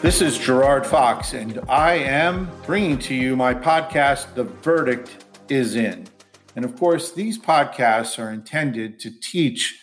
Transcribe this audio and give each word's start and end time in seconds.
This 0.00 0.22
is 0.22 0.38
Gerard 0.38 0.86
Fox, 0.86 1.32
and 1.32 1.58
I 1.68 1.94
am 1.94 2.48
bringing 2.64 3.00
to 3.00 3.16
you 3.16 3.34
my 3.34 3.52
podcast, 3.52 4.32
The 4.34 4.44
Verdict 4.44 5.24
is 5.48 5.74
In. 5.74 6.06
And 6.54 6.64
of 6.64 6.76
course, 6.76 7.10
these 7.10 7.36
podcasts 7.36 8.16
are 8.16 8.30
intended 8.30 9.00
to 9.00 9.10
teach 9.20 9.82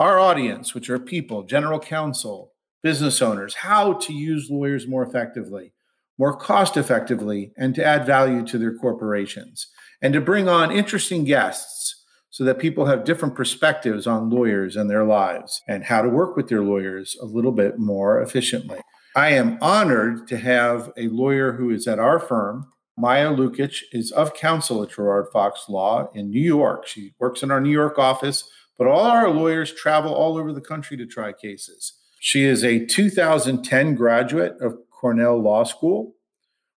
our 0.00 0.18
audience, 0.18 0.74
which 0.74 0.90
are 0.90 0.98
people, 0.98 1.44
general 1.44 1.78
counsel, 1.78 2.50
business 2.82 3.22
owners, 3.22 3.54
how 3.54 3.92
to 3.92 4.12
use 4.12 4.50
lawyers 4.50 4.88
more 4.88 5.04
effectively, 5.04 5.72
more 6.18 6.36
cost 6.36 6.76
effectively, 6.76 7.52
and 7.56 7.72
to 7.76 7.84
add 7.84 8.04
value 8.04 8.44
to 8.46 8.58
their 8.58 8.76
corporations, 8.76 9.68
and 10.02 10.12
to 10.12 10.20
bring 10.20 10.48
on 10.48 10.72
interesting 10.72 11.22
guests 11.22 12.04
so 12.30 12.42
that 12.42 12.58
people 12.58 12.86
have 12.86 13.04
different 13.04 13.36
perspectives 13.36 14.08
on 14.08 14.28
lawyers 14.28 14.74
and 14.74 14.90
their 14.90 15.04
lives 15.04 15.62
and 15.68 15.84
how 15.84 16.02
to 16.02 16.08
work 16.08 16.34
with 16.34 16.48
their 16.48 16.62
lawyers 16.62 17.16
a 17.22 17.26
little 17.26 17.52
bit 17.52 17.78
more 17.78 18.20
efficiently. 18.20 18.80
I 19.14 19.30
am 19.30 19.58
honored 19.60 20.26
to 20.28 20.38
have 20.38 20.90
a 20.96 21.08
lawyer 21.08 21.52
who 21.52 21.68
is 21.70 21.86
at 21.86 21.98
our 21.98 22.18
firm. 22.18 22.72
Maja 22.96 23.34
Lukic 23.34 23.82
is 23.92 24.10
of 24.10 24.32
counsel 24.32 24.82
at 24.82 24.90
Gerard 24.90 25.26
Fox 25.30 25.68
Law 25.68 26.10
in 26.14 26.30
New 26.30 26.40
York. 26.40 26.86
She 26.86 27.12
works 27.18 27.42
in 27.42 27.50
our 27.50 27.60
New 27.60 27.70
York 27.70 27.98
office, 27.98 28.48
but 28.78 28.86
all 28.86 29.04
our 29.04 29.28
lawyers 29.28 29.72
travel 29.72 30.14
all 30.14 30.38
over 30.38 30.52
the 30.52 30.62
country 30.62 30.96
to 30.96 31.04
try 31.04 31.32
cases. 31.32 31.92
She 32.20 32.44
is 32.44 32.64
a 32.64 32.86
2010 32.86 33.96
graduate 33.96 34.56
of 34.62 34.78
Cornell 34.90 35.38
Law 35.38 35.64
School, 35.64 36.14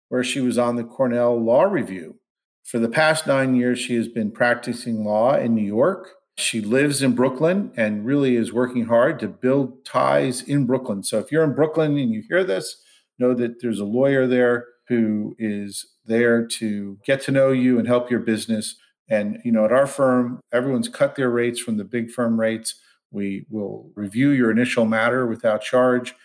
where 0.10 0.24
she 0.24 0.42
was 0.42 0.58
on 0.58 0.76
the 0.76 0.84
Cornell 0.84 1.42
Law 1.42 1.64
Review. 1.64 2.20
For 2.64 2.80
the 2.80 2.90
past 2.90 3.28
nine 3.28 3.56
years, 3.56 3.80
she 3.80 3.96
has 3.96 4.10
been 4.10 4.32
practicing 4.32 5.06
law 5.06 5.38
in 5.38 5.56
New 5.56 5.66
York 5.66 6.10
she 6.38 6.60
lives 6.60 7.02
in 7.02 7.16
Brooklyn 7.16 7.72
and 7.78 8.06
really 8.06 8.36
is 8.36 8.52
working 8.52 8.86
hard 8.86 9.20
to 9.20 9.28
build 9.28 9.86
ties 9.86 10.42
in 10.42 10.66
Brooklyn. 10.66 11.04
So 11.04 11.20
if 11.20 11.32
you're 11.32 11.44
in 11.44 11.56
Brooklyn 11.56 11.98
and 11.98 12.12
you 12.12 12.24
hear 12.28 12.44
this, 12.44 12.82
know 13.18 13.34
that 13.34 13.62
there's 13.62 13.80
a 13.80 13.86
lawyer 13.86 14.28
there 14.28 14.66
who 14.90 15.36
is 15.40 15.86
there 16.06 16.46
to 16.46 17.00
get 17.06 17.22
to 17.22 17.32
know 17.32 17.52
you 17.52 17.80
and 17.80 17.88
help 17.88 18.12
your 18.12 18.20
business. 18.20 18.76
And 19.10 19.40
you 19.46 19.52
know, 19.52 19.66
at 19.66 19.72
our 19.72 19.88
firm, 19.88 20.42
everyone's 20.52 20.90
cut 20.90 21.16
their 21.16 21.30
rates 21.30 21.60
from 21.60 21.78
the 21.78 21.86
big 21.86 22.12
firm 22.12 22.40
rates. 22.40 22.76
We 23.12 23.46
will 23.50 23.92
review 23.96 24.32
your 24.32 24.52
initial 24.52 24.86
matter 24.86 25.26
without 25.26 25.62
charge, 25.62 26.16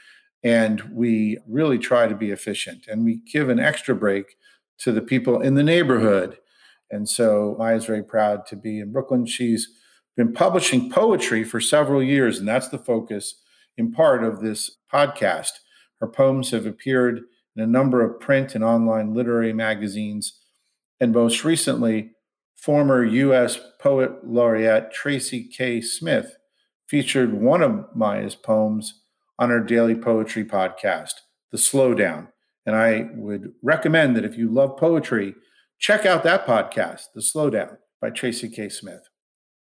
and 0.42 0.80
we 0.92 1.38
really 1.46 1.78
try 1.78 2.08
to 2.08 2.16
be 2.16 2.30
efficient. 2.30 2.86
And 2.88 3.04
we 3.04 3.20
give 3.32 3.48
an 3.48 3.60
extra 3.60 3.94
break 3.94 4.36
to 4.78 4.92
the 4.92 5.02
people 5.02 5.40
in 5.40 5.54
the 5.54 5.62
neighborhood. 5.62 6.38
And 6.90 7.08
so 7.08 7.56
I 7.60 7.72
Maja's 7.72 7.84
very 7.84 8.02
proud 8.02 8.46
to 8.46 8.56
be 8.56 8.80
in 8.80 8.92
Brooklyn. 8.92 9.24
She's 9.24 9.68
been 10.20 10.34
publishing 10.34 10.90
poetry 10.90 11.42
for 11.42 11.62
several 11.62 12.02
years, 12.02 12.38
and 12.38 12.46
that's 12.46 12.68
the 12.68 12.76
focus 12.78 13.40
in 13.78 13.90
part 13.90 14.22
of 14.22 14.42
this 14.42 14.76
podcast. 14.92 15.52
Her 15.98 16.06
poems 16.06 16.50
have 16.50 16.66
appeared 16.66 17.22
in 17.56 17.62
a 17.62 17.66
number 17.66 18.04
of 18.04 18.20
print 18.20 18.54
and 18.54 18.62
online 18.62 19.14
literary 19.14 19.54
magazines, 19.54 20.38
and 21.00 21.12
most 21.12 21.42
recently, 21.42 22.10
former 22.54 23.02
U.S. 23.02 23.58
Poet 23.80 24.10
Laureate 24.22 24.92
Tracy 24.92 25.42
K. 25.42 25.80
Smith 25.80 26.36
featured 26.86 27.32
one 27.32 27.62
of 27.62 27.86
Maja's 27.96 28.34
poems 28.34 29.00
on 29.38 29.48
her 29.48 29.60
daily 29.60 29.94
poetry 29.94 30.44
podcast, 30.44 31.14
The 31.50 31.56
Slowdown. 31.56 32.28
And 32.66 32.76
I 32.76 33.08
would 33.14 33.52
recommend 33.62 34.16
that 34.16 34.26
if 34.26 34.36
you 34.36 34.50
love 34.50 34.76
poetry, 34.76 35.34
check 35.78 36.04
out 36.04 36.24
that 36.24 36.46
podcast, 36.46 37.04
The 37.14 37.22
Slowdown 37.22 37.78
by 38.02 38.10
Tracy 38.10 38.50
K. 38.50 38.68
Smith. 38.68 39.08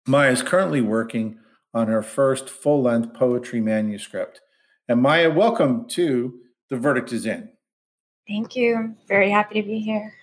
Maja 0.09 0.31
is 0.31 0.42
currently 0.42 0.81
working 0.81 1.39
on 1.75 1.89
her 1.89 2.03
first 2.03 2.48
full 2.48 2.83
length 2.83 3.12
poetry 3.12 3.61
manuscript. 3.61 4.41
And 4.89 5.03
Maja, 5.03 5.28
welcome 5.28 5.86
to 5.91 6.33
The 6.70 6.79
Verdict 6.79 7.13
is 7.13 7.27
In. 7.27 7.51
Thank 8.27 8.57
you. 8.57 8.97
Very 9.07 9.30
happy 9.30 9.61
to 9.61 9.68
be 9.68 9.80
here. 9.80 10.14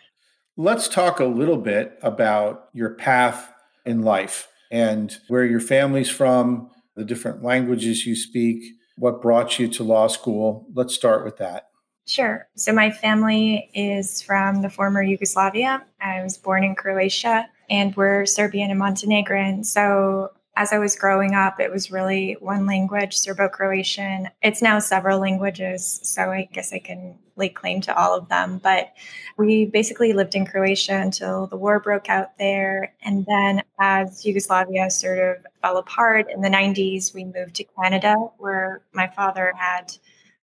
Let's 0.58 0.88
talk 0.88 1.20
a 1.20 1.26
little 1.26 1.58
bit 1.58 2.00
about 2.02 2.70
your 2.74 2.96
path 2.96 3.54
in 3.86 4.02
life 4.02 4.48
and 4.72 5.16
where 5.28 5.46
your 5.46 5.60
family's 5.60 6.10
from, 6.10 6.72
the 6.96 7.06
different 7.06 7.44
languages 7.44 8.08
you 8.08 8.16
speak, 8.16 8.64
what 8.98 9.22
brought 9.22 9.60
you 9.60 9.68
to 9.68 9.84
law 9.84 10.08
school. 10.08 10.66
Let's 10.74 10.96
start 10.96 11.24
with 11.24 11.38
that. 11.38 11.68
Sure. 12.08 12.48
So, 12.56 12.74
my 12.74 12.90
family 12.90 13.70
is 13.74 14.22
from 14.22 14.62
the 14.62 14.70
former 14.70 15.04
Yugoslavia. 15.04 15.84
I 16.00 16.24
was 16.24 16.38
born 16.38 16.64
in 16.64 16.76
Croatia 16.76 17.50
and 17.70 17.96
we're 17.96 18.26
Serbian 18.26 18.70
and 18.70 18.80
Montenegrin. 18.80 19.64
So 19.64 20.32
as 20.58 20.72
I 20.72 20.78
was 20.78 20.96
growing 20.96 21.36
up, 21.36 21.60
it 21.60 21.70
was 21.70 21.92
really 21.92 22.38
one 22.40 22.66
language, 22.66 23.18
Serbo 23.18 23.50
Croatian. 23.50 24.30
It's 24.42 24.62
now 24.62 24.80
several 24.80 25.20
languages, 25.20 26.00
so 26.04 26.32
I 26.32 26.48
guess 26.54 26.72
I 26.72 26.80
can 26.80 27.18
lay 27.36 27.50
claim 27.50 27.82
to 27.82 27.98
all 27.98 28.18
of 28.18 28.30
them. 28.30 28.60
But 28.64 28.94
we 29.38 29.66
basically 29.66 30.14
lived 30.14 30.36
in 30.36 30.46
Croatia 30.46 30.96
until 30.96 31.48
the 31.48 31.58
war 31.58 31.82
broke 31.82 32.10
out 32.10 32.38
there. 32.38 32.94
And 33.02 33.26
then 33.26 33.64
as 33.80 34.26
Yugoslavia 34.26 34.90
sort 34.90 35.20
of 35.20 35.46
fell 35.62 35.78
apart 35.78 36.28
in 36.34 36.40
the 36.42 36.50
90s, 36.50 37.14
we 37.14 37.26
moved 37.26 37.56
to 37.56 37.66
Canada, 37.82 38.16
where 38.38 38.82
my 38.94 39.08
father 39.08 39.52
had 39.58 39.92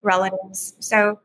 relatives. 0.01 0.75
So 0.79 1.19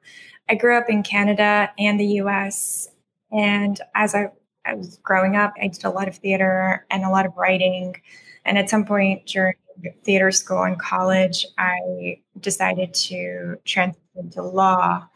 I 0.48 0.54
grew 0.54 0.76
up 0.76 0.88
in 0.88 1.02
Canada 1.02 1.72
and 1.76 1.98
the 1.98 2.20
US. 2.20 2.88
And 3.32 3.80
as 3.96 4.14
I 4.14 4.30
I 4.66 4.74
was 4.74 4.98
growing 5.02 5.36
up, 5.36 5.54
I 5.60 5.68
did 5.68 5.84
a 5.84 5.90
lot 5.90 6.08
of 6.08 6.16
theater 6.16 6.84
and 6.90 7.04
a 7.04 7.10
lot 7.10 7.26
of 7.26 7.36
writing. 7.36 7.94
And 8.44 8.58
at 8.58 8.68
some 8.68 8.84
point 8.84 9.26
during 9.26 9.54
theater 10.04 10.30
school 10.30 10.62
and 10.62 10.78
college, 10.78 11.46
I 11.58 12.20
decided 12.40 12.94
to 12.94 13.56
transfer 13.64 14.00
into 14.16 14.42
law. 14.42 15.06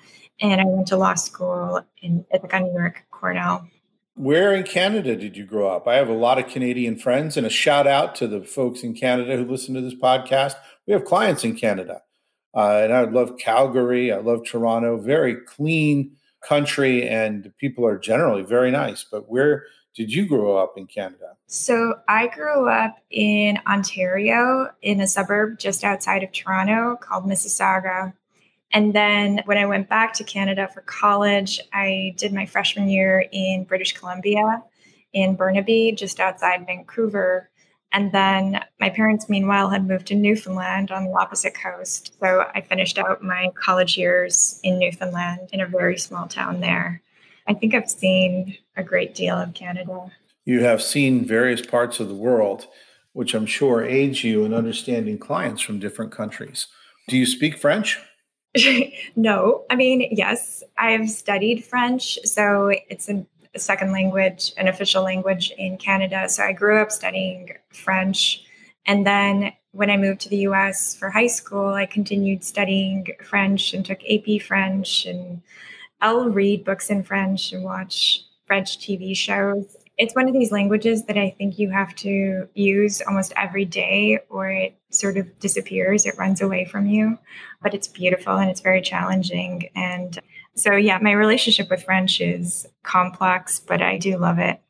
And 0.40 0.60
I 0.60 0.64
went 0.64 0.86
to 0.88 0.96
law 0.96 1.14
school 1.14 1.80
in 2.02 2.24
Ithaca, 2.32 2.60
New 2.60 2.72
York, 2.72 3.04
Cornell. 3.10 3.68
Where 4.14 4.54
in 4.54 4.64
Canada 4.64 5.16
did 5.16 5.36
you 5.36 5.44
grow 5.44 5.68
up? 5.68 5.88
I 5.88 5.96
have 5.96 6.08
a 6.08 6.14
lot 6.14 6.38
of 6.38 6.48
Canadian 6.48 6.96
friends, 6.96 7.36
and 7.36 7.46
a 7.46 7.50
shout 7.50 7.86
out 7.86 8.14
to 8.16 8.28
the 8.28 8.42
folks 8.42 8.82
in 8.82 8.94
Canada 8.94 9.36
who 9.36 9.44
listen 9.46 9.74
to 9.74 9.80
this 9.80 9.94
podcast. 9.94 10.54
We 10.86 10.92
have 10.92 11.04
clients 11.04 11.44
in 11.44 11.56
Canada, 11.56 12.02
uh, 12.54 12.80
and 12.82 12.92
I 12.92 13.02
love 13.04 13.38
Calgary. 13.38 14.12
I 14.12 14.18
love 14.18 14.44
Toronto. 14.44 14.98
Very 14.98 15.36
clean, 15.36 16.16
country 16.42 17.08
and 17.08 17.52
people 17.58 17.86
are 17.86 17.98
generally 17.98 18.42
very 18.42 18.70
nice. 18.70 19.04
But 19.04 19.28
where 19.30 19.64
did 19.94 20.12
you 20.12 20.26
grow 20.26 20.56
up 20.56 20.74
in 20.76 20.86
Canada? 20.86 21.36
So 21.46 21.94
I 22.08 22.28
grew 22.28 22.68
up 22.68 22.98
in 23.10 23.58
Ontario 23.66 24.70
in 24.82 25.00
a 25.00 25.06
suburb 25.06 25.58
just 25.58 25.84
outside 25.84 26.22
of 26.22 26.32
Toronto 26.32 26.96
called 26.96 27.24
Mississauga. 27.24 28.12
And 28.72 28.94
then 28.94 29.42
when 29.46 29.58
I 29.58 29.66
went 29.66 29.88
back 29.88 30.12
to 30.14 30.24
Canada 30.24 30.68
for 30.72 30.82
college, 30.82 31.60
I 31.72 32.14
did 32.16 32.32
my 32.32 32.46
freshman 32.46 32.88
year 32.88 33.24
in 33.32 33.64
British 33.64 33.94
Columbia 33.94 34.62
in 35.12 35.34
Burnaby, 35.34 35.92
just 35.92 36.20
outside 36.20 36.66
Vancouver. 36.66 37.50
And 37.92 38.12
then 38.12 38.60
my 38.78 38.88
parents, 38.88 39.28
meanwhile, 39.28 39.68
had 39.68 39.86
moved 39.86 40.06
to 40.08 40.14
Newfoundland 40.14 40.90
on 40.90 41.04
the 41.04 41.12
opposite 41.12 41.54
coast. 41.54 42.14
So 42.20 42.46
I 42.54 42.60
finished 42.60 42.98
out 42.98 43.22
my 43.22 43.50
college 43.54 43.98
years 43.98 44.60
in 44.62 44.78
Newfoundland 44.78 45.48
in 45.52 45.60
a 45.60 45.66
very 45.66 45.98
small 45.98 46.28
town 46.28 46.60
there. 46.60 47.02
I 47.48 47.54
think 47.54 47.74
I've 47.74 47.90
seen 47.90 48.56
a 48.76 48.84
great 48.84 49.14
deal 49.14 49.34
of 49.34 49.54
Canada. 49.54 50.12
You 50.44 50.62
have 50.62 50.82
seen 50.82 51.24
various 51.24 51.64
parts 51.64 51.98
of 51.98 52.08
the 52.08 52.14
world, 52.14 52.66
which 53.12 53.34
I'm 53.34 53.46
sure 53.46 53.84
aids 53.84 54.22
you 54.22 54.44
in 54.44 54.54
understanding 54.54 55.18
clients 55.18 55.60
from 55.60 55.80
different 55.80 56.12
countries. 56.12 56.68
Do 57.08 57.18
you 57.18 57.26
speak 57.26 57.58
French? 57.58 57.98
no. 59.16 59.64
I 59.68 59.74
mean, 59.74 60.08
yes, 60.12 60.62
I've 60.78 61.10
studied 61.10 61.64
French. 61.64 62.18
So 62.24 62.72
it's 62.88 63.08
an 63.08 63.26
a 63.54 63.58
second 63.58 63.92
language, 63.92 64.52
an 64.56 64.68
official 64.68 65.02
language 65.02 65.52
in 65.58 65.76
Canada. 65.76 66.28
So 66.28 66.44
I 66.44 66.52
grew 66.52 66.80
up 66.80 66.92
studying 66.92 67.50
French. 67.72 68.44
And 68.86 69.06
then 69.06 69.52
when 69.72 69.90
I 69.90 69.96
moved 69.96 70.20
to 70.22 70.28
the 70.28 70.48
US 70.48 70.96
for 70.96 71.10
high 71.10 71.26
school, 71.26 71.74
I 71.74 71.86
continued 71.86 72.44
studying 72.44 73.06
French 73.24 73.74
and 73.74 73.84
took 73.84 74.00
AP 74.08 74.42
French. 74.42 75.06
And 75.06 75.42
I'll 76.00 76.30
read 76.30 76.64
books 76.64 76.90
in 76.90 77.02
French 77.02 77.52
and 77.52 77.64
watch 77.64 78.24
French 78.46 78.78
TV 78.78 79.16
shows. 79.16 79.76
It's 79.98 80.14
one 80.14 80.28
of 80.28 80.32
these 80.32 80.50
languages 80.50 81.04
that 81.04 81.18
I 81.18 81.34
think 81.36 81.58
you 81.58 81.70
have 81.70 81.94
to 81.96 82.48
use 82.54 83.02
almost 83.06 83.34
every 83.36 83.66
day 83.66 84.18
or 84.30 84.48
it 84.48 84.74
sort 84.90 85.18
of 85.18 85.38
disappears, 85.40 86.06
it 86.06 86.16
runs 86.16 86.40
away 86.40 86.64
from 86.64 86.86
you. 86.86 87.18
But 87.62 87.74
it's 87.74 87.86
beautiful 87.86 88.36
and 88.36 88.50
it's 88.50 88.62
very 88.62 88.80
challenging. 88.80 89.68
And 89.74 90.18
so, 90.56 90.74
yeah, 90.74 90.98
my 91.00 91.12
relationship 91.12 91.70
with 91.70 91.84
French 91.84 92.20
is 92.20 92.66
complex, 92.82 93.60
but 93.60 93.80
I 93.80 93.98
do 93.98 94.18
love 94.18 94.38
it. 94.38 94.60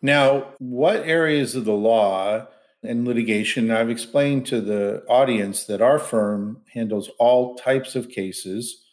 Now, 0.00 0.54
what 0.58 1.06
areas 1.06 1.54
of 1.54 1.64
the 1.64 1.72
law 1.72 2.46
and 2.82 3.06
litigation? 3.06 3.70
I've 3.70 3.90
explained 3.90 4.46
to 4.46 4.60
the 4.60 5.04
audience 5.08 5.64
that 5.64 5.82
our 5.82 5.98
firm 5.98 6.62
handles 6.72 7.10
all 7.18 7.54
types 7.54 7.94
of 7.94 8.08
cases 8.08 8.84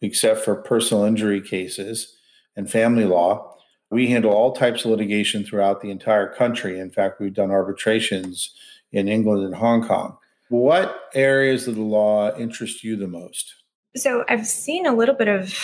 except 0.00 0.40
for 0.40 0.54
personal 0.54 1.04
injury 1.04 1.40
cases 1.40 2.16
and 2.56 2.70
family 2.70 3.04
law. 3.04 3.56
We 3.90 4.08
handle 4.08 4.32
all 4.32 4.52
types 4.52 4.84
of 4.84 4.90
litigation 4.90 5.44
throughout 5.44 5.80
the 5.80 5.90
entire 5.90 6.28
country. 6.28 6.78
In 6.78 6.90
fact, 6.90 7.20
we've 7.20 7.34
done 7.34 7.50
arbitrations 7.50 8.50
in 8.92 9.08
England 9.08 9.44
and 9.44 9.54
Hong 9.56 9.86
Kong. 9.86 10.18
What 10.48 11.08
areas 11.14 11.66
of 11.66 11.74
the 11.74 11.82
law 11.82 12.36
interest 12.36 12.84
you 12.84 12.96
the 12.96 13.08
most? 13.08 13.54
So 13.96 14.24
I've 14.28 14.46
seen 14.46 14.86
a 14.86 14.94
little 14.94 15.14
bit 15.14 15.28
of, 15.28 15.56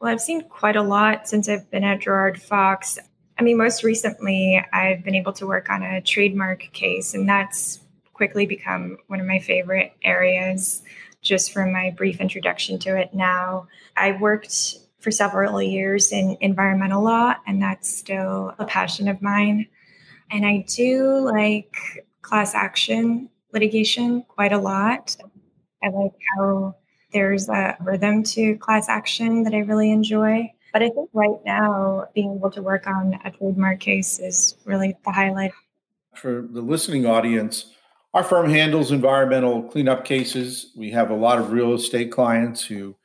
well, 0.00 0.10
I've 0.10 0.20
seen 0.20 0.42
quite 0.48 0.76
a 0.76 0.82
lot 0.82 1.28
since 1.28 1.48
I've 1.48 1.70
been 1.70 1.84
at 1.84 2.00
Gerard 2.00 2.40
Fox. 2.40 2.98
I 3.38 3.42
mean, 3.42 3.58
most 3.58 3.84
recently, 3.84 4.64
I've 4.72 5.04
been 5.04 5.14
able 5.14 5.34
to 5.34 5.46
work 5.46 5.68
on 5.68 5.82
a 5.82 6.00
trademark 6.00 6.70
case, 6.72 7.12
and 7.12 7.28
that's 7.28 7.80
quickly 8.14 8.46
become 8.46 8.96
one 9.08 9.20
of 9.20 9.26
my 9.26 9.38
favorite 9.38 9.92
areas 10.02 10.82
just 11.22 11.52
from 11.52 11.70
my 11.72 11.90
brief 11.90 12.20
introduction 12.20 12.78
to 12.78 12.96
it 12.96 13.12
now. 13.12 13.68
I 13.96 14.12
worked 14.12 14.76
for 15.00 15.10
several 15.10 15.60
years 15.60 16.12
in 16.12 16.38
environmental 16.40 17.02
law, 17.02 17.34
and 17.46 17.60
that's 17.60 17.94
still 17.94 18.54
a 18.58 18.64
passion 18.64 19.06
of 19.08 19.20
mine. 19.20 19.66
And 20.30 20.46
I 20.46 20.64
do 20.66 21.20
like 21.30 21.76
class 22.22 22.54
action 22.54 23.28
litigation 23.52 24.22
quite 24.28 24.52
a 24.52 24.58
lot. 24.58 25.16
I 25.82 25.88
like 25.88 26.12
how 26.36 26.76
there's 27.12 27.48
a 27.48 27.76
rhythm 27.80 28.22
to 28.22 28.56
class 28.56 28.88
action 28.88 29.44
that 29.44 29.54
I 29.54 29.58
really 29.58 29.90
enjoy. 29.90 30.52
But 30.72 30.82
I 30.82 30.90
think 30.90 31.10
right 31.12 31.38
now, 31.44 32.06
being 32.14 32.36
able 32.36 32.50
to 32.52 32.62
work 32.62 32.86
on 32.86 33.18
a 33.24 33.30
trademark 33.30 33.80
case 33.80 34.18
is 34.18 34.56
really 34.64 34.96
the 35.04 35.10
highlight. 35.10 35.52
For 36.14 36.46
the 36.48 36.60
listening 36.60 37.06
audience, 37.06 37.72
our 38.14 38.22
firm 38.22 38.50
handles 38.50 38.92
environmental 38.92 39.62
cleanup 39.62 40.04
cases. 40.04 40.72
We 40.76 40.90
have 40.90 41.10
a 41.10 41.14
lot 41.14 41.38
of 41.38 41.52
real 41.52 41.74
estate 41.74 42.12
clients 42.12 42.64
who 42.64 42.96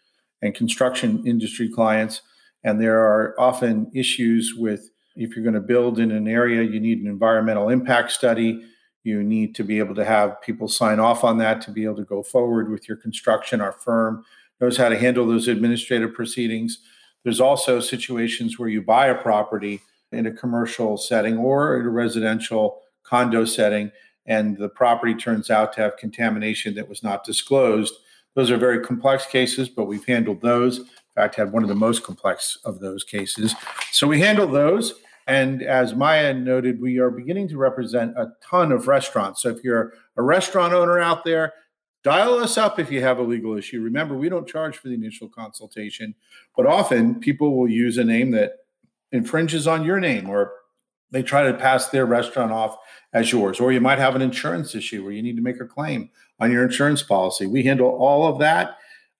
and 0.41 0.53
construction 0.53 1.25
industry 1.25 1.69
clients, 1.69 2.21
and 2.63 2.79
there 2.79 2.99
are 2.99 3.35
often 3.39 3.89
issues 3.95 4.53
with 4.55 4.91
if 5.15 5.35
you're 5.35 5.43
going 5.43 5.55
to 5.55 5.61
build 5.61 5.97
in 5.97 6.11
an 6.11 6.27
area, 6.27 6.61
you 6.61 6.79
need 6.79 6.99
an 6.99 7.07
environmental 7.07 7.69
impact 7.69 8.11
study. 8.11 8.63
You 9.05 9.23
need 9.23 9.53
to 9.55 9.63
be 9.63 9.77
able 9.77 9.93
to 9.95 10.03
have 10.03 10.41
people 10.41 10.67
sign 10.67 10.99
off 10.99 11.23
on 11.23 11.37
that 11.37 11.61
to 11.61 11.71
be 11.71 11.83
able 11.83 11.97
to 11.97 12.03
go 12.03 12.23
forward 12.23 12.71
with 12.71 12.87
your 12.87 12.97
construction. 12.97 13.61
Our 13.61 13.71
firm 13.71 14.25
knows 14.59 14.77
how 14.77 14.89
to 14.89 14.97
handle 14.97 15.27
those 15.27 15.47
administrative 15.47 16.13
proceedings. 16.13 16.79
There's 17.23 17.39
also 17.39 17.79
situations 17.79 18.57
where 18.57 18.67
you 18.67 18.81
buy 18.81 19.07
a 19.07 19.15
property 19.15 19.81
in 20.11 20.25
a 20.25 20.31
commercial 20.31 20.97
setting 20.97 21.37
or 21.37 21.79
in 21.79 21.85
a 21.85 21.89
residential 21.89 22.81
condo 23.03 23.45
setting 23.45 23.91
and 24.25 24.57
the 24.57 24.69
property 24.69 25.13
turns 25.13 25.51
out 25.51 25.73
to 25.73 25.81
have 25.81 25.97
contamination 25.97 26.73
that 26.75 26.89
was 26.89 27.03
not 27.03 27.23
disclosed. 27.23 27.93
Those 28.33 28.49
are 28.49 28.57
very 28.57 28.79
complex 28.79 29.25
cases, 29.25 29.69
but 29.69 29.85
we've 29.85 30.05
handled 30.05 30.41
those. 30.41 30.79
In 30.79 30.85
fact, 31.15 31.35
had 31.35 31.51
one 31.51 31.63
of 31.63 31.69
the 31.69 31.75
most 31.75 32.03
complex 32.03 32.57
of 32.65 32.79
those 32.79 33.03
cases. 33.03 33.53
So 33.91 34.07
we 34.07 34.19
handle 34.19 34.47
those. 34.47 34.95
And 35.27 35.63
as 35.63 35.95
Maja 35.95 36.33
noted, 36.33 36.79
we 36.79 36.99
are 36.99 37.09
beginning 37.09 37.47
to 37.49 37.57
represent 37.57 38.15
a 38.17 38.33
ton 38.43 38.71
of 38.71 38.87
restaurants. 38.87 39.41
So 39.41 39.49
if 39.49 39.63
you're 39.63 39.93
a 40.17 40.21
restaurant 40.21 40.73
owner 40.73 40.99
out 40.99 41.23
there, 41.23 41.53
dial 42.03 42.35
us 42.35 42.57
up 42.57 42.79
if 42.79 42.91
you 42.91 43.01
have 43.01 43.17
a 43.17 43.23
legal 43.23 43.57
issue. 43.57 43.81
Remember, 43.81 44.15
we 44.15 44.29
don't 44.29 44.47
charge 44.47 44.77
for 44.77 44.87
the 44.87 44.93
initial 44.93 45.27
consultation, 45.27 46.13
but 46.55 46.67
often 46.67 47.19
people 47.19 47.57
will 47.57 47.67
use 47.67 47.97
a 47.97 48.03
name 48.03 48.31
that 48.31 48.65
infringes 49.11 49.65
on 49.65 49.83
your 49.83 49.99
name 49.99 50.29
or 50.29 50.51
they 51.11 51.23
try 51.23 51.43
to 51.43 51.53
pass 51.53 51.89
their 51.89 52.05
restaurant 52.05 52.51
off 52.51 52.77
as 53.13 53.31
yours. 53.31 53.59
Or 53.59 53.71
you 53.71 53.81
might 53.81 53.99
have 53.99 54.15
an 54.15 54.21
insurance 54.21 54.75
issue 54.75 55.03
where 55.03 55.13
you 55.13 55.23
need 55.23 55.37
to 55.37 55.41
make 55.41 55.61
a 55.61 55.65
claim 55.65 56.09
on 56.39 56.51
your 56.51 56.63
insurance 56.63 57.01
policy. 57.01 57.47
We 57.47 57.63
handle 57.63 57.89
all 57.89 58.27
of 58.27 58.39
that. 58.39 58.77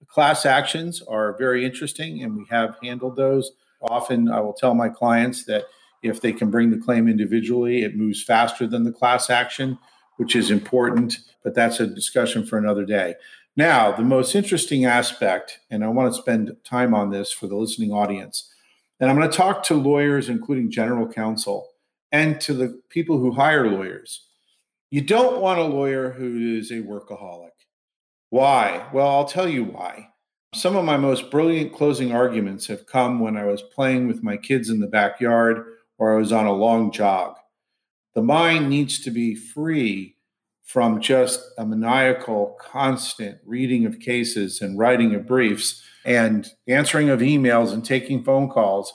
Class 0.08 0.46
actions 0.46 1.02
are 1.02 1.38
very 1.38 1.66
interesting, 1.66 2.22
and 2.22 2.38
we 2.38 2.46
have 2.50 2.78
handled 2.84 3.16
those. 3.16 3.54
Often, 3.82 4.30
I 4.30 4.40
will 4.42 4.54
tell 4.54 4.74
my 4.74 4.90
clients 4.90 5.46
that 5.46 5.66
if 6.06 6.22
they 6.22 6.32
can 6.32 6.52
bring 6.52 6.72
the 6.72 6.78
claim 6.78 7.08
individually, 7.08 7.84
it 7.84 7.98
moves 7.98 8.24
faster 8.24 8.68
than 8.68 8.84
the 8.84 8.92
class 8.92 9.30
action, 9.30 9.78
which 10.18 10.36
is 10.36 10.52
important, 10.52 11.18
but 11.44 11.56
that's 11.56 11.80
a 11.80 11.88
discussion 11.88 12.46
for 12.46 12.58
another 12.58 12.86
day. 12.86 13.16
Now, 13.58 13.92
the 13.92 14.04
most 14.04 14.36
interesting 14.36 14.86
aspect, 14.86 15.60
and 15.70 15.84
I 15.84 15.88
want 15.88 16.14
to 16.14 16.22
spend 16.22 16.56
time 16.64 16.94
on 16.94 17.10
this 17.10 17.32
for 17.32 17.48
the 17.48 17.56
listening 17.56 17.92
audience, 17.92 18.54
and 19.00 19.10
I'm 19.10 19.18
going 19.18 19.30
to 19.30 19.38
talk 19.38 19.64
to 19.64 19.76
lawyers, 19.76 20.30
including 20.30 20.72
general 20.72 21.08
counsel, 21.08 21.70
and 22.12 22.40
to 22.42 22.54
the 22.54 22.82
people 22.90 23.18
who 23.18 23.32
hire 23.32 23.70
lawyers. 23.70 24.28
You 24.92 25.02
don't 25.02 25.42
want 25.42 25.60
a 25.60 25.64
lawyer 25.64 26.12
who 26.12 26.58
is 26.58 26.72
a 26.72 26.76
workaholic. 26.76 27.50
Why? 28.30 28.88
Well, 28.94 29.08
I'll 29.08 29.26
tell 29.26 29.48
you 29.48 29.64
why. 29.64 30.10
Some 30.54 30.76
of 30.76 30.86
my 30.86 30.96
most 30.96 31.32
brilliant 31.32 31.74
closing 31.74 32.14
arguments 32.14 32.68
have 32.68 32.86
come 32.86 33.20
when 33.20 33.36
I 33.36 33.46
was 33.46 33.62
playing 33.62 34.08
with 34.08 34.24
my 34.24 34.38
kids 34.38 34.70
in 34.70 34.80
the 34.80 34.88
backyard 34.88 35.66
or 35.98 36.14
I 36.14 36.18
was 36.18 36.32
on 36.32 36.46
a 36.46 36.54
long 36.54 36.92
jog. 36.92 37.38
The 38.14 38.22
mind 38.22 38.70
needs 38.70 39.00
to 39.04 39.12
be 39.12 39.36
free 39.36 40.16
from 40.64 41.00
just 41.00 41.42
a 41.58 41.66
maniacal, 41.66 42.58
constant 42.60 43.38
reading 43.46 43.86
of 43.86 44.00
cases 44.00 44.62
and 44.62 44.80
writing 44.80 45.14
of 45.14 45.28
briefs 45.28 45.84
and 46.06 46.48
answering 46.68 47.10
of 47.10 47.20
emails 47.20 47.72
and 47.72 47.86
taking 47.86 48.24
phone 48.24 48.50
calls 48.50 48.94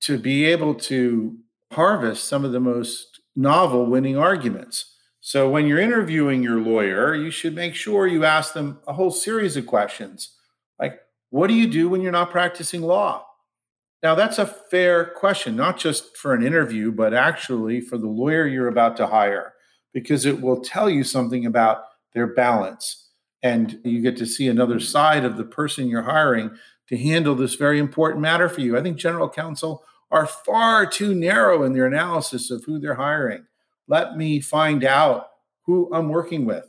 to 0.00 0.18
be 0.18 0.44
able 0.44 0.74
to 0.74 1.36
harvest 1.72 2.24
some 2.24 2.44
of 2.44 2.52
the 2.52 2.60
most 2.60 3.20
novel 3.34 3.86
winning 3.86 4.16
arguments. 4.16 4.94
So 5.20 5.50
when 5.50 5.66
you're 5.66 5.80
interviewing 5.80 6.42
your 6.42 6.60
lawyer, 6.60 7.14
you 7.14 7.30
should 7.30 7.54
make 7.54 7.74
sure 7.74 8.06
you 8.06 8.24
ask 8.24 8.54
them 8.54 8.80
a 8.86 8.92
whole 8.92 9.10
series 9.10 9.56
of 9.56 9.66
questions 9.66 10.36
like, 10.78 11.00
what 11.30 11.48
do 11.48 11.54
you 11.54 11.66
do 11.66 11.88
when 11.88 12.00
you're 12.00 12.12
not 12.12 12.30
practicing 12.30 12.82
law? 12.82 13.26
Now, 14.02 14.14
that's 14.14 14.38
a 14.38 14.46
fair 14.46 15.06
question, 15.06 15.56
not 15.56 15.78
just 15.78 16.16
for 16.16 16.32
an 16.32 16.46
interview, 16.46 16.92
but 16.92 17.12
actually 17.12 17.80
for 17.80 17.98
the 17.98 18.06
lawyer 18.06 18.46
you're 18.46 18.68
about 18.68 18.96
to 18.98 19.08
hire, 19.08 19.54
because 19.92 20.24
it 20.24 20.40
will 20.40 20.60
tell 20.60 20.88
you 20.88 21.02
something 21.02 21.46
about 21.46 21.82
their 22.14 22.28
balance. 22.28 23.08
And 23.42 23.80
you 23.84 24.00
get 24.00 24.16
to 24.18 24.26
see 24.26 24.48
another 24.48 24.78
side 24.80 25.24
of 25.24 25.36
the 25.36 25.44
person 25.44 25.88
you're 25.88 26.02
hiring 26.02 26.56
to 26.88 26.96
handle 26.96 27.34
this 27.34 27.54
very 27.54 27.78
important 27.78 28.22
matter 28.22 28.48
for 28.48 28.60
you. 28.60 28.78
I 28.78 28.82
think 28.82 28.98
general 28.98 29.28
counsel 29.28 29.84
are 30.10 30.26
far 30.26 30.86
too 30.86 31.14
narrow 31.14 31.64
in 31.64 31.72
their 31.72 31.86
analysis 31.86 32.50
of 32.50 32.64
who 32.64 32.78
they're 32.78 32.94
hiring. 32.94 33.46
Let 33.88 34.16
me 34.16 34.40
find 34.40 34.84
out 34.84 35.28
who 35.62 35.90
I'm 35.92 36.08
working 36.08 36.46
with. 36.46 36.64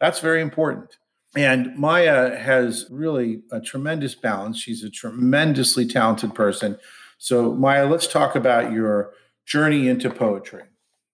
That's 0.00 0.20
very 0.20 0.42
important. 0.42 0.98
And 1.36 1.76
Maja 1.76 2.36
has 2.36 2.86
really 2.90 3.42
a 3.50 3.60
tremendous 3.60 4.14
balance. 4.14 4.58
She's 4.58 4.84
a 4.84 4.90
tremendously 4.90 5.86
talented 5.86 6.34
person. 6.34 6.78
So, 7.18 7.52
Maja, 7.52 7.86
let's 7.86 8.06
talk 8.06 8.36
about 8.36 8.72
your 8.72 9.12
journey 9.46 9.88
into 9.88 10.10
poetry. 10.10 10.62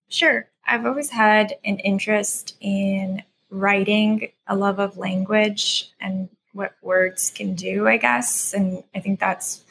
Sure. 0.08 0.49
I've 0.67 0.86
always 0.86 1.10
had 1.10 1.55
an 1.65 1.79
interest 1.79 2.56
in 2.60 3.22
writing, 3.50 4.31
a 4.46 4.56
love 4.56 4.79
of 4.79 4.96
language 4.96 5.91
and 6.00 6.29
what 6.53 6.74
words 6.82 7.31
can 7.31 7.55
do, 7.55 7.89
I 7.89 7.96
guess. 7.96 8.53
And 8.53 8.82
I 8.94 9.00
think 9.00 9.20
that's 9.20 9.65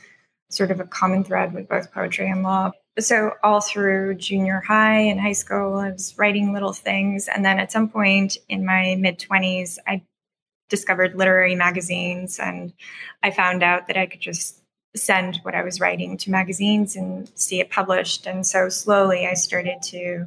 sort 0.50 0.72
of 0.72 0.80
a 0.80 0.86
common 0.86 1.24
thread 1.24 1.54
with 1.54 1.70
both 1.70 1.92
poetry 1.94 2.30
and 2.30 2.44
law. 2.44 2.72
So, 2.98 3.34
all 3.44 3.62
through 3.62 4.16
junior 4.16 4.62
high 4.66 5.00
and 5.00 5.22
high 5.22 5.34
school, 5.34 5.76
I 5.76 5.92
was 5.92 6.16
writing 6.18 6.54
little 6.54 6.74
things. 6.74 7.30
And 7.30 7.46
then 7.46 7.60
at 7.60 7.72
some 7.72 7.88
point 7.88 8.38
in 8.50 8.66
my 8.66 8.96
mid 9.00 9.20
20s, 9.20 9.78
I 9.88 10.02
discovered 10.70 11.16
literary 11.16 11.56
magazines 11.56 12.40
and 12.40 12.74
I 13.24 13.32
found 13.32 13.64
out 13.64 13.88
that 13.88 13.98
I 13.98 14.06
could 14.06 14.22
just 14.22 14.62
send 14.96 15.40
what 15.44 15.56
I 15.56 15.64
was 15.64 15.80
writing 15.80 16.18
to 16.18 16.32
magazines 16.32 16.96
and 16.96 17.30
see 17.36 17.60
it 17.60 17.70
published. 17.70 18.26
And 18.26 18.46
so 18.46 18.70
slowly 18.70 19.28
I 19.28 19.34
started 19.34 19.82
to 19.84 20.26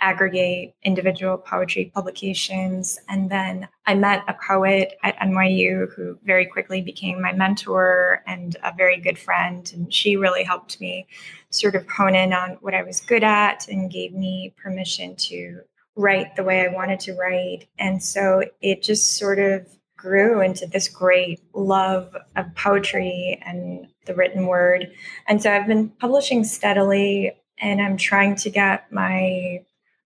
aggregate 0.00 0.74
individual 0.82 1.38
poetry 1.38 1.90
publications. 1.94 2.98
And 3.08 3.30
then 3.30 3.68
I 3.86 3.94
met 3.94 4.24
a 4.28 4.34
poet 4.46 4.94
at 5.02 5.16
NYU 5.18 5.92
who 5.94 6.18
very 6.24 6.46
quickly 6.46 6.82
became 6.82 7.22
my 7.22 7.32
mentor 7.32 8.22
and 8.26 8.56
a 8.62 8.72
very 8.76 8.98
good 8.98 9.18
friend. 9.18 9.70
And 9.74 9.92
she 9.92 10.16
really 10.16 10.42
helped 10.42 10.80
me 10.80 11.06
sort 11.50 11.76
of 11.76 11.88
hone 11.88 12.14
in 12.14 12.32
on 12.32 12.58
what 12.60 12.74
I 12.74 12.82
was 12.82 13.00
good 13.00 13.24
at 13.24 13.68
and 13.68 13.90
gave 13.90 14.12
me 14.12 14.52
permission 14.56 15.14
to 15.16 15.60
write 15.96 16.36
the 16.36 16.44
way 16.44 16.62
I 16.62 16.68
wanted 16.68 17.00
to 17.00 17.14
write. 17.14 17.66
And 17.78 18.02
so 18.02 18.44
it 18.60 18.82
just 18.82 19.16
sort 19.16 19.38
of 19.38 19.66
grew 19.96 20.40
into 20.40 20.66
this 20.66 20.88
great 20.88 21.40
love 21.54 22.14
of 22.36 22.54
poetry 22.54 23.40
and 23.44 23.86
the 24.06 24.14
written 24.14 24.46
word. 24.46 24.90
And 25.28 25.42
so 25.42 25.52
I've 25.52 25.66
been 25.66 25.88
publishing 25.88 26.44
steadily 26.44 27.32
and 27.58 27.80
I'm 27.80 27.96
trying 27.96 28.36
to 28.36 28.50
get 28.50 28.92
my 28.92 29.64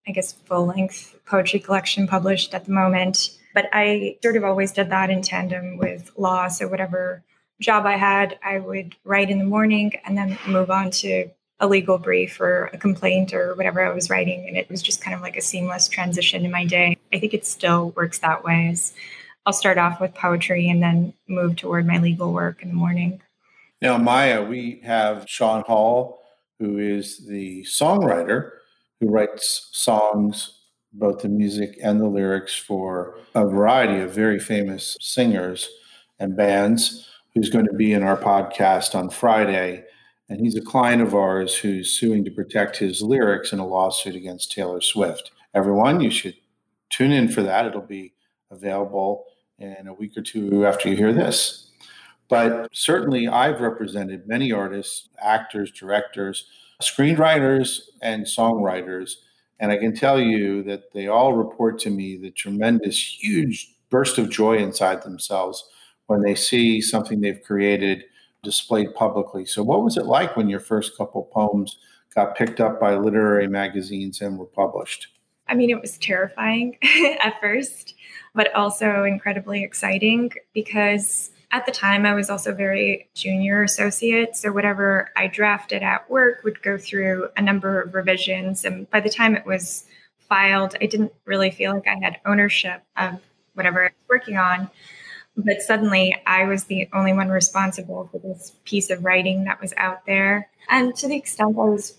I 0.08 0.12
guess, 0.12 0.32
full 0.32 0.66
length 0.66 1.16
poetry 1.26 1.60
collection 1.60 2.06
published 2.06 2.54
at 2.54 2.64
the 2.64 2.72
moment. 2.72 3.38
But 3.54 3.68
I 3.72 4.16
sort 4.22 4.36
of 4.36 4.44
always 4.44 4.72
did 4.72 4.90
that 4.90 5.10
in 5.10 5.22
tandem 5.22 5.76
with 5.76 6.10
law. 6.16 6.48
So, 6.48 6.66
whatever 6.66 7.22
job 7.60 7.84
I 7.84 7.96
had, 7.96 8.38
I 8.42 8.58
would 8.58 8.96
write 9.04 9.30
in 9.30 9.38
the 9.38 9.44
morning 9.44 9.92
and 10.04 10.16
then 10.16 10.38
move 10.46 10.70
on 10.70 10.90
to 10.92 11.28
a 11.60 11.66
legal 11.66 11.98
brief 11.98 12.40
or 12.40 12.66
a 12.72 12.78
complaint 12.78 13.34
or 13.34 13.54
whatever 13.54 13.80
I 13.80 13.92
was 13.92 14.10
writing. 14.10 14.46
And 14.46 14.56
it 14.56 14.70
was 14.70 14.80
just 14.80 15.00
kind 15.02 15.14
of 15.14 15.20
like 15.20 15.36
a 15.36 15.40
seamless 15.40 15.88
transition 15.88 16.44
in 16.44 16.50
my 16.50 16.64
day. 16.64 16.96
I 17.12 17.18
think 17.18 17.34
it 17.34 17.44
still 17.44 17.90
works 17.90 18.20
that 18.20 18.44
way. 18.44 18.74
I'll 19.44 19.52
start 19.52 19.78
off 19.78 20.00
with 20.00 20.14
poetry 20.14 20.68
and 20.68 20.82
then 20.82 21.14
move 21.28 21.56
toward 21.56 21.86
my 21.86 21.98
legal 21.98 22.32
work 22.32 22.62
in 22.62 22.68
the 22.68 22.74
morning. 22.74 23.20
Now, 23.80 23.96
Maja, 23.98 24.42
we 24.42 24.80
have 24.84 25.24
Sean 25.28 25.62
Hall, 25.62 26.22
who 26.58 26.78
is 26.78 27.26
the 27.26 27.62
songwriter 27.64 28.50
who 29.00 29.08
writes 29.08 29.68
songs, 29.72 30.60
both 30.92 31.20
the 31.20 31.28
music 31.28 31.78
and 31.82 32.00
the 32.00 32.06
lyrics, 32.06 32.54
for 32.54 33.16
a 33.34 33.46
variety 33.46 34.00
of 34.00 34.12
very 34.12 34.38
famous 34.38 34.96
singers. 35.00 35.68
and 36.20 36.36
bands, 36.36 37.08
who's 37.34 37.48
going 37.48 37.64
to 37.64 37.74
be 37.74 37.92
in 37.92 38.02
our 38.02 38.16
podcast 38.16 38.94
on 38.96 39.08
Friday. 39.08 39.84
And 40.28 40.40
he's 40.40 40.56
a 40.56 40.60
client 40.60 41.00
of 41.00 41.14
ours 41.14 41.56
who's 41.56 41.90
suing 41.90 42.24
to 42.24 42.30
protect 42.30 42.76
his 42.76 43.00
lyrics 43.00 43.52
in 43.52 43.58
a 43.58 43.66
lawsuit 43.66 44.14
against 44.14 44.52
Taylor 44.52 44.80
Swift. 44.80 45.30
Everyone, 45.54 46.00
you 46.00 46.10
should 46.10 46.34
tune 46.90 47.12
in 47.12 47.28
for 47.28 47.42
that. 47.42 47.64
It'll 47.64 47.80
be 47.80 48.12
available 48.50 49.24
in 49.58 49.86
a 49.86 49.94
week 49.94 50.16
or 50.16 50.22
two 50.22 50.66
after 50.66 50.88
you 50.88 50.96
hear 50.96 51.12
this. 51.12 51.70
But 52.28 52.68
certainly, 52.72 53.26
I've 53.26 53.60
represented 53.60 54.28
many 54.28 54.52
artists, 54.52 55.08
actors, 55.18 55.70
directors, 55.70 56.46
screenwriters, 56.82 57.80
and 58.02 58.24
songwriters. 58.24 59.14
And 59.58 59.72
I 59.72 59.78
can 59.78 59.94
tell 59.94 60.20
you 60.20 60.62
that 60.64 60.92
they 60.92 61.08
all 61.08 61.32
report 61.32 61.78
to 61.80 61.90
me 61.90 62.16
the 62.16 62.30
tremendous, 62.30 63.18
huge 63.18 63.74
burst 63.90 64.18
of 64.18 64.30
joy 64.30 64.58
inside 64.58 65.02
themselves 65.02 65.68
when 66.06 66.22
they 66.22 66.34
see 66.34 66.80
something 66.80 67.20
they've 67.20 67.42
created 67.42 68.04
displayed 68.42 68.94
publicly. 68.94 69.44
So, 69.44 69.62
what 69.62 69.82
was 69.82 69.96
it 69.96 70.06
like 70.06 70.36
when 70.36 70.48
your 70.48 70.60
first 70.60 70.96
couple 70.96 71.22
poems 71.24 71.78
got 72.14 72.36
picked 72.36 72.60
up 72.60 72.80
by 72.80 72.96
literary 72.96 73.48
magazines 73.48 74.20
and 74.20 74.38
were 74.38 74.46
published? 74.46 75.08
I 75.48 75.54
mean, 75.54 75.70
it 75.70 75.80
was 75.80 75.96
terrifying 75.98 76.76
at 77.22 77.40
first, 77.40 77.94
but 78.34 78.52
also 78.54 79.04
incredibly 79.04 79.64
exciting 79.64 80.30
because 80.52 81.30
at 81.50 81.64
the 81.64 81.72
time 81.72 82.04
I 82.04 82.14
was 82.14 82.28
also 82.28 82.54
very 82.54 83.08
junior 83.14 83.62
associate. 83.62 84.36
So 84.36 84.52
whatever 84.52 85.10
I 85.16 85.28
drafted 85.28 85.82
at 85.82 86.08
work 86.10 86.44
would 86.44 86.62
go 86.62 86.76
through 86.76 87.28
a 87.36 87.42
number 87.42 87.80
of 87.80 87.94
revisions. 87.94 88.64
And 88.64 88.88
by 88.90 89.00
the 89.00 89.08
time 89.08 89.34
it 89.34 89.46
was 89.46 89.84
filed, 90.18 90.76
I 90.80 90.86
didn't 90.86 91.12
really 91.24 91.50
feel 91.50 91.72
like 91.72 91.88
I 91.88 91.96
had 92.02 92.18
ownership 92.26 92.82
of 92.96 93.20
whatever 93.54 93.82
I 93.82 93.86
was 93.86 94.08
working 94.08 94.36
on. 94.36 94.70
But 95.38 95.62
suddenly 95.62 96.20
I 96.26 96.44
was 96.44 96.64
the 96.64 96.88
only 96.92 97.12
one 97.12 97.28
responsible 97.28 98.08
for 98.10 98.18
this 98.18 98.56
piece 98.64 98.90
of 98.90 99.04
writing 99.04 99.44
that 99.44 99.60
was 99.60 99.72
out 99.76 100.04
there. 100.04 100.50
And 100.68 100.94
to 100.96 101.06
the 101.06 101.16
extent 101.16 101.56
I 101.56 101.62
was 101.62 101.96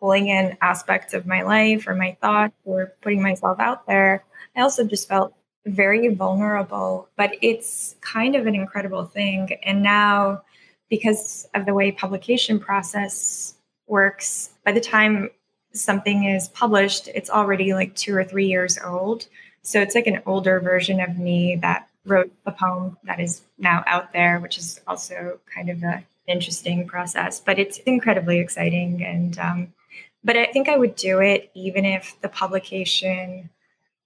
pulling 0.00 0.28
in 0.28 0.56
aspects 0.62 1.12
of 1.12 1.26
my 1.26 1.42
life 1.42 1.86
or 1.86 1.94
my 1.94 2.16
thoughts 2.22 2.54
or 2.64 2.94
putting 3.02 3.22
myself 3.22 3.60
out 3.60 3.86
there, 3.86 4.24
I 4.56 4.62
also 4.62 4.84
just 4.84 5.06
felt 5.06 5.34
very 5.66 6.08
vulnerable, 6.08 7.08
but 7.16 7.32
it's 7.42 7.94
kind 8.00 8.34
of 8.34 8.46
an 8.46 8.54
incredible 8.54 9.04
thing. 9.04 9.50
And 9.62 9.82
now, 9.82 10.42
because 10.88 11.46
of 11.54 11.66
the 11.66 11.74
way 11.74 11.92
publication 11.92 12.58
process 12.58 13.54
works, 13.86 14.50
by 14.64 14.72
the 14.72 14.80
time 14.80 15.28
something 15.74 16.24
is 16.24 16.48
published, 16.48 17.08
it's 17.08 17.28
already 17.28 17.74
like 17.74 17.94
two 17.94 18.16
or 18.16 18.24
three 18.24 18.46
years 18.46 18.78
old. 18.82 19.26
So 19.60 19.80
it's 19.80 19.94
like 19.94 20.06
an 20.06 20.22
older 20.24 20.60
version 20.60 21.00
of 21.00 21.18
me 21.18 21.56
that 21.56 21.88
wrote 22.08 22.32
a 22.46 22.52
poem 22.52 22.96
that 23.04 23.20
is 23.20 23.42
now 23.58 23.84
out 23.86 24.12
there, 24.12 24.40
which 24.40 24.58
is 24.58 24.80
also 24.86 25.40
kind 25.54 25.70
of 25.70 25.82
an 25.82 26.04
interesting 26.26 26.86
process. 26.86 27.40
But 27.40 27.58
it's 27.58 27.78
incredibly 27.78 28.38
exciting, 28.38 29.04
and 29.04 29.38
um, 29.38 29.72
but 30.24 30.36
I 30.36 30.46
think 30.46 30.68
I 30.68 30.76
would 30.76 30.96
do 30.96 31.20
it 31.20 31.50
even 31.54 31.84
if 31.84 32.20
the 32.20 32.28
publication 32.28 33.50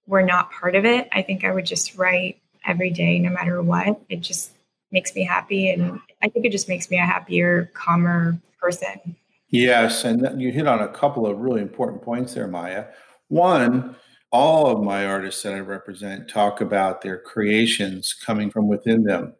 were 0.07 0.23
not 0.23 0.51
part 0.51 0.75
of 0.75 0.85
it, 0.85 1.07
I 1.11 1.21
think 1.21 1.43
I 1.43 1.53
would 1.53 1.65
just 1.65 1.97
write 1.97 2.39
every 2.65 2.89
day, 2.89 3.19
no 3.19 3.29
matter 3.29 3.61
what. 3.61 4.01
It 4.09 4.21
just 4.21 4.51
makes 4.91 5.15
me 5.15 5.23
happy. 5.23 5.69
And 5.69 5.99
I 6.21 6.29
think 6.29 6.45
it 6.45 6.51
just 6.51 6.69
makes 6.69 6.89
me 6.89 6.97
a 6.97 7.05
happier, 7.05 7.71
calmer 7.73 8.37
person. 8.59 9.15
Yes. 9.49 10.03
And 10.03 10.41
you 10.41 10.51
hit 10.51 10.67
on 10.67 10.79
a 10.79 10.87
couple 10.87 11.25
of 11.25 11.39
really 11.39 11.61
important 11.61 12.01
points 12.01 12.33
there, 12.33 12.47
Maja. 12.47 12.87
One, 13.27 13.95
all 14.33 14.65
of 14.67 14.83
my 14.83 15.05
artists 15.05 15.43
that 15.43 15.53
I 15.53 15.59
represent 15.59 16.27
talk 16.27 16.59
about 16.59 17.01
their 17.01 17.19
creations 17.19 18.13
coming 18.13 18.49
from 18.49 18.67
within 18.67 19.03
them. 19.03 19.35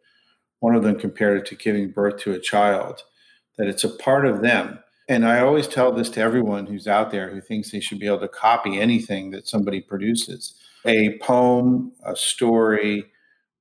One 0.60 0.76
of 0.76 0.84
them 0.84 0.98
compared 0.98 1.38
it 1.38 1.46
to 1.46 1.56
giving 1.56 1.90
birth 1.90 2.18
to 2.20 2.32
a 2.32 2.40
child, 2.40 3.02
that 3.58 3.66
it's 3.66 3.84
a 3.84 3.88
part 3.88 4.24
of 4.24 4.40
them. 4.40 4.78
And 5.08 5.26
I 5.26 5.40
always 5.40 5.66
tell 5.68 5.92
this 5.92 6.08
to 6.10 6.20
everyone 6.20 6.66
who's 6.66 6.86
out 6.86 7.10
there 7.10 7.28
who 7.28 7.40
thinks 7.40 7.70
they 7.72 7.80
should 7.80 7.98
be 7.98 8.06
able 8.06 8.20
to 8.20 8.28
copy 8.28 8.80
anything 8.80 9.32
that 9.32 9.48
somebody 9.48 9.80
produces 9.80 10.54
a 10.86 11.18
poem, 11.18 11.92
a 12.04 12.14
story, 12.14 13.04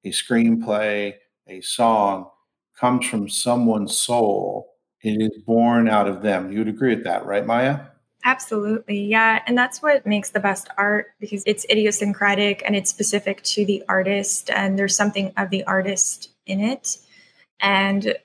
a 0.04 0.10
screenplay, 0.10 1.16
a 1.48 1.62
song 1.62 2.30
comes 2.80 3.06
from 3.08 3.30
someone's 3.30 3.98
soul. 3.98 4.74
It 5.02 5.22
is 5.22 5.42
born 5.44 5.90
out 5.90 6.08
of 6.08 6.22
them. 6.22 6.52
You 6.52 6.60
would 6.60 6.68
agree 6.68 6.94
with 6.96 7.06
that, 7.06 7.26
right, 7.26 7.46
Maja? 7.46 7.93
Absolutely. 8.26 9.06
Yeah. 9.06 9.42
And 9.46 9.58
that's 9.58 9.82
what 9.82 10.06
makes 10.06 10.30
the 10.30 10.40
best 10.40 10.70
art 10.78 11.08
because 11.20 11.44
it's 11.46 11.66
idiosyncratic 11.70 12.64
and 12.66 12.76
it's 12.76 12.90
specific 12.90 13.44
to 13.44 13.66
the 13.66 13.84
artist, 13.90 14.50
and 14.50 14.80
there's 14.80 14.96
something 14.96 15.34
of 15.36 15.50
the 15.50 15.64
artist 15.66 16.30
in 16.46 16.62
it. 16.62 16.98
And 17.60 18.16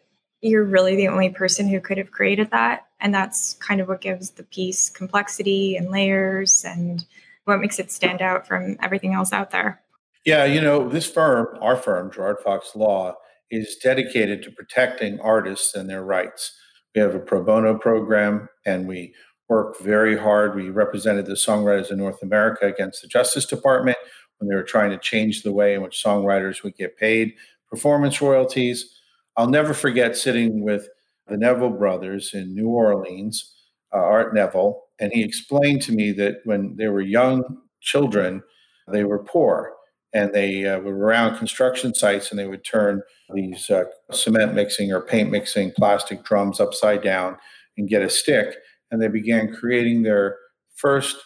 you're 0.41 0.65
really 0.65 0.95
the 0.95 1.09
only 1.09 1.31
person 1.31 1.69
who 1.69 1.81
could 1.81 1.99
have 1.99 2.13
created 2.13 2.51
that. 2.53 2.87
And 3.01 3.13
that's 3.13 3.55
kind 3.55 3.81
of 3.81 3.89
what 3.89 4.01
gives 4.01 4.31
the 4.31 4.45
piece 4.45 4.89
complexity 4.89 5.77
and 5.77 5.91
layers 5.91 6.65
and 6.65 7.05
what 7.45 7.61
makes 7.61 7.79
it 7.79 7.91
stand 7.91 8.23
out 8.23 8.47
from 8.47 8.77
everything 8.81 9.15
else 9.15 9.33
out 9.33 9.51
there. 9.51 9.81
Yeah, 10.25 10.45
you 10.45 10.61
know, 10.61 10.89
this 10.89 11.11
firm, 11.11 11.59
our 11.61 11.77
firm, 11.77 12.13
Gerard 12.13 12.39
Fox 12.45 12.77
Law, 12.77 13.15
is 13.51 13.77
dedicated 13.83 14.43
to 14.43 14.51
protecting 14.51 15.19
artists 15.21 15.75
and 15.75 15.89
their 15.89 16.05
rights. 16.05 16.53
We 16.95 17.01
have 17.01 17.15
a 17.15 17.21
pro 17.21 17.43
bono 17.43 17.79
program 17.79 18.49
and 18.67 18.87
we 18.87 19.15
work 19.49 19.81
very 19.81 20.17
hard. 20.17 20.55
We 20.55 20.71
represented 20.71 21.27
the 21.27 21.33
songwriters 21.33 21.91
in 21.91 21.99
North 21.99 22.23
America 22.23 22.67
against 22.67 23.03
the 23.03 23.09
Justice 23.09 23.47
Department 23.47 23.97
when 24.39 24.49
they 24.49 24.55
were 24.55 24.63
trying 24.63 24.91
to 24.91 24.99
change 24.99 25.43
the 25.43 25.53
way 25.53 25.75
in 25.75 25.83
which 25.83 26.03
songwriters 26.03 26.63
would 26.63 26.77
get 26.77 26.97
paid 26.97 27.35
performance 27.71 28.21
royalties. 28.21 28.95
I'll 29.37 29.49
never 29.49 29.75
forget 29.75 30.17
sitting 30.17 30.63
with 30.63 30.89
the 31.27 31.37
Neville 31.37 31.71
brothers 31.71 32.35
in 32.35 32.55
New 32.55 32.69
Orleans, 32.69 33.55
uh, 33.93 33.99
Art 33.99 34.35
Neville, 34.35 34.83
and 34.99 35.13
he 35.13 35.23
explained 35.23 35.83
to 35.83 35.93
me 35.93 36.13
that 36.13 36.41
when 36.45 36.77
they 36.77 36.89
were 36.89 37.01
young 37.01 37.59
children, 37.81 38.43
they 38.89 39.05
were 39.05 39.23
poor 39.23 39.75
and 40.13 40.33
they 40.33 40.67
uh, 40.67 40.79
were 40.81 40.97
around 40.97 41.37
construction 41.37 41.95
sites 41.95 42.31
and 42.31 42.39
they 42.39 42.47
would 42.47 42.65
turn 42.65 43.03
these 43.35 43.69
uh, 43.71 43.85
cement 44.11 44.55
mixing 44.55 44.93
or 44.93 45.01
paint 45.01 45.31
mixing 45.31 45.71
plastic 45.73 46.25
drums 46.25 46.61
upside 46.61 47.03
down 47.03 47.37
and 47.77 47.89
get 47.89 48.03
a 48.03 48.09
stick. 48.09 48.57
And 48.91 49.01
they 49.01 49.09
began 49.09 49.55
creating 49.55 50.03
their 50.03 50.37
first 50.77 51.17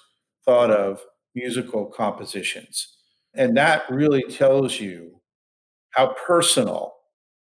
thought 0.44 0.70
of 0.70 1.00
musical 1.34 1.86
compositions. 1.86 2.96
And 3.34 3.56
that 3.56 3.84
really 3.90 4.22
tells 4.22 4.80
you 4.80 5.20
how 5.90 6.14
personal 6.26 6.94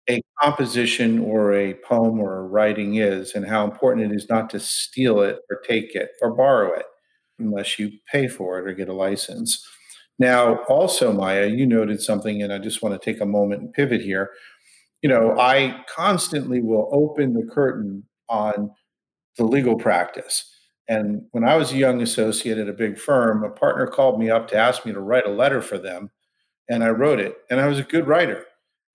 a 0.09 0.21
composition 0.41 1.19
or 1.19 1.53
a 1.53 1.75
poem 1.75 2.19
or 2.19 2.37
a 2.37 2.43
writing 2.43 2.95
is 2.95 3.33
and 3.35 3.47
how 3.47 3.63
important 3.63 4.11
it 4.11 4.15
is 4.15 4.27
not 4.29 4.49
to 4.49 4.59
steal 4.59 5.21
it 5.21 5.39
or 5.49 5.61
take 5.67 5.95
it 5.95 6.11
or 6.21 6.31
borrow 6.31 6.73
it 6.73 6.85
unless 7.37 7.77
you 7.79 7.91
pay 8.11 8.27
for 8.27 8.59
it 8.59 8.67
or 8.67 8.73
get 8.73 8.89
a 8.89 8.93
license. 8.93 9.65
Now, 10.17 10.57
also, 10.63 11.13
Maja, 11.13 11.47
you 11.47 11.65
noted 11.65 12.01
something, 12.01 12.43
and 12.43 12.51
I 12.51 12.57
just 12.57 12.81
want 12.81 12.99
to 12.99 13.11
take 13.11 13.21
a 13.21 13.25
moment 13.25 13.61
and 13.61 13.71
pivot 13.71 14.01
here. 14.01 14.31
You 15.01 15.09
know, 15.09 15.39
I 15.39 15.85
constantly 15.87 16.61
will 16.61 16.89
open 16.91 17.33
the 17.33 17.49
curtain 17.49 18.03
on 18.27 18.71
the 19.39 19.45
legal 19.45 19.77
practice. 19.77 20.55
And 20.87 21.23
when 21.31 21.43
I 21.43 21.55
was 21.55 21.71
a 21.71 21.77
young 21.77 22.03
associate 22.03 22.59
at 22.59 22.69
a 22.69 22.73
big 22.73 22.99
firm, 22.99 23.43
a 23.43 23.49
partner 23.49 23.87
called 23.87 24.19
me 24.19 24.29
up 24.29 24.47
to 24.49 24.57
ask 24.57 24.85
me 24.85 24.93
to 24.93 24.99
write 25.01 25.25
a 25.25 25.31
letter 25.31 25.63
for 25.63 25.79
them. 25.79 26.11
And 26.69 26.83
I 26.83 26.89
wrote 26.89 27.19
it, 27.19 27.37
and 27.49 27.59
I 27.59 27.67
was 27.67 27.79
a 27.79 27.83
good 27.83 28.07
writer 28.07 28.45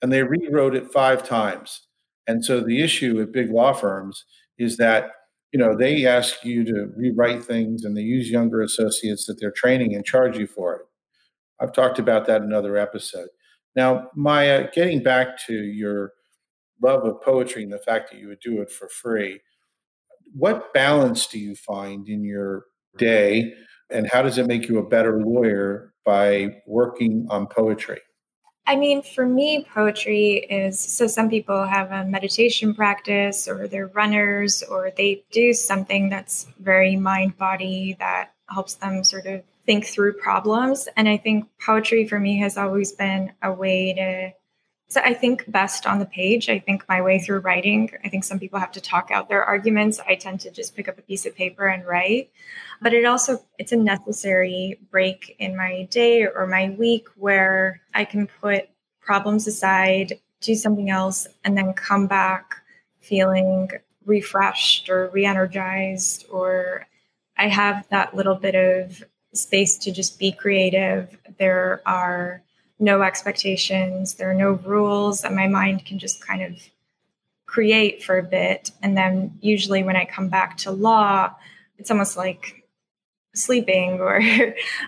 and 0.05 0.13
they 0.13 0.23
rewrote 0.23 0.75
it 0.75 0.93
five 0.93 1.27
times. 1.27 1.89
And 2.27 2.45
so 2.45 2.61
the 2.61 2.83
issue 2.83 3.17
with 3.17 3.33
big 3.33 3.51
law 3.51 3.73
firms 3.73 4.27
is 4.59 4.77
that 4.77 5.13
you 5.51 5.59
know 5.59 5.75
they 5.75 6.05
ask 6.05 6.45
you 6.45 6.63
to 6.65 6.93
rewrite 6.95 7.43
things 7.43 7.85
and 7.85 7.97
they 7.97 8.03
use 8.03 8.31
younger 8.31 8.61
associates 8.61 9.25
that 9.27 9.41
they're 9.41 9.51
training 9.51 9.95
and 9.95 10.05
charge 10.05 10.37
you 10.37 10.47
for 10.47 10.75
it. 10.75 10.83
I've 11.59 11.73
talked 11.73 11.99
about 11.99 12.27
that 12.27 12.43
in 12.43 12.49
another 12.49 12.77
episode. 12.77 13.29
Now, 13.77 14.11
Maja, 14.15 14.69
getting 14.75 15.03
back 15.03 15.39
to 15.47 15.55
your 15.55 16.13
love 16.83 17.05
of 17.05 17.23
poetry 17.23 17.63
and 17.63 17.73
the 17.73 17.79
fact 17.79 18.11
that 18.11 18.19
you 18.19 18.29
would 18.29 18.41
do 18.41 18.61
it 18.61 18.71
for 18.71 18.89
free, 18.89 19.41
what 20.35 20.73
balance 20.75 21.27
do 21.27 21.39
you 21.39 21.55
find 21.55 22.09
in 22.09 22.25
your 22.25 22.65
day 22.99 23.55
and 23.91 24.09
how 24.11 24.23
does 24.23 24.39
it 24.39 24.47
make 24.47 24.69
you 24.69 24.79
a 24.79 24.89
better 24.89 25.23
lawyer 25.23 25.93
by 26.05 26.63
working 26.67 27.27
on 27.31 27.47
poetry? 27.47 28.01
I 28.67 28.77
mean, 28.77 29.03
for 29.03 29.27
me, 29.27 29.67
poetry 29.73 30.47
is 30.49 30.79
so 30.79 31.07
some 31.07 31.29
people 31.29 31.65
have 31.65 31.93
a 31.93 32.05
meditation 32.05 32.75
practice 32.75 33.47
or 33.47 33.69
they're 33.69 33.89
runners 33.89 34.63
or 34.63 34.91
they 34.97 35.23
do 35.33 35.53
something 35.53 36.09
that's 36.09 36.47
very 36.59 36.97
mind 36.97 37.37
body 37.37 37.97
that 37.99 38.33
helps 38.49 38.75
them 38.77 39.05
sort 39.05 39.27
of 39.27 39.43
think 39.67 39.87
through 39.87 40.15
problems. 40.15 40.89
And 40.97 41.09
I 41.09 41.19
think 41.19 41.47
poetry 41.61 42.09
for 42.09 42.19
me 42.19 42.39
has 42.39 42.57
always 42.57 42.93
been 42.93 43.33
a 43.43 43.53
way 43.53 43.93
to 43.95 44.33
I 44.97 45.15
think 45.15 45.51
best 45.51 45.87
on 45.87 45.99
the 45.99 46.07
page. 46.07 46.49
I 46.49 46.59
think 46.59 46.85
my 46.89 47.01
way 47.03 47.19
through 47.19 47.41
writing. 47.41 47.91
I 48.05 48.09
think 48.09 48.25
some 48.25 48.39
people 48.39 48.59
have 48.59 48.73
to 48.73 48.81
talk 48.81 49.11
out 49.11 49.29
their 49.29 49.45
arguments. 49.45 50.01
I 50.07 50.15
tend 50.15 50.41
to 50.41 50.51
just 50.51 50.77
pick 50.77 50.89
up 50.89 50.99
a 50.99 51.03
piece 51.03 51.27
of 51.27 51.35
paper 51.35 51.67
and 51.67 51.87
write. 51.87 52.31
But 52.81 52.95
it 52.95 53.05
also 53.05 53.45
it's 53.59 53.73
a 53.73 53.77
necessary 53.77 54.79
break 54.91 55.37
in 55.39 55.57
my 55.57 55.89
day 55.91 56.27
or 56.27 56.47
my 56.47 56.71
week 56.71 57.09
where 57.17 57.81
I 57.95 58.05
can 58.05 58.27
put 58.27 58.69
problems 59.01 59.47
aside 59.47 60.15
do 60.45 60.55
something 60.55 60.91
else, 60.91 61.27
and 61.45 61.57
then 61.57 61.73
come 61.73 62.07
back 62.07 62.63
feeling 63.01 63.71
refreshed 64.05 64.89
or 64.89 65.09
re 65.09 65.25
energized, 65.25 66.27
or 66.31 66.87
I 67.37 67.49
have 67.49 67.87
that 67.89 68.15
little 68.15 68.35
bit 68.35 68.55
of 68.55 69.03
space 69.33 69.77
to 69.79 69.93
just 69.93 70.19
be 70.19 70.31
creative. 70.31 71.17
There 71.39 71.83
are 71.87 72.43
no 72.79 73.03
expectations, 73.03 74.15
there 74.15 74.31
are 74.31 74.35
no 74.35 74.53
rules, 74.53 75.25
and 75.25 75.37
my 75.37 75.47
mind 75.47 75.85
can 75.87 75.99
just 75.99 76.25
kind 76.25 76.43
of 76.43 76.59
create 77.47 78.03
for 78.03 78.19
a 78.19 78.23
bit. 78.23 78.73
And 78.83 78.97
then 78.97 79.39
usually 79.41 79.83
when 79.83 79.97
I 79.97 80.05
come 80.05 80.29
back 80.29 80.57
to 80.59 80.73
law, 80.73 81.35
it's 81.79 81.91
almost 81.91 82.17
like 82.17 82.65
sleeping 83.35 84.01
or 84.01 84.21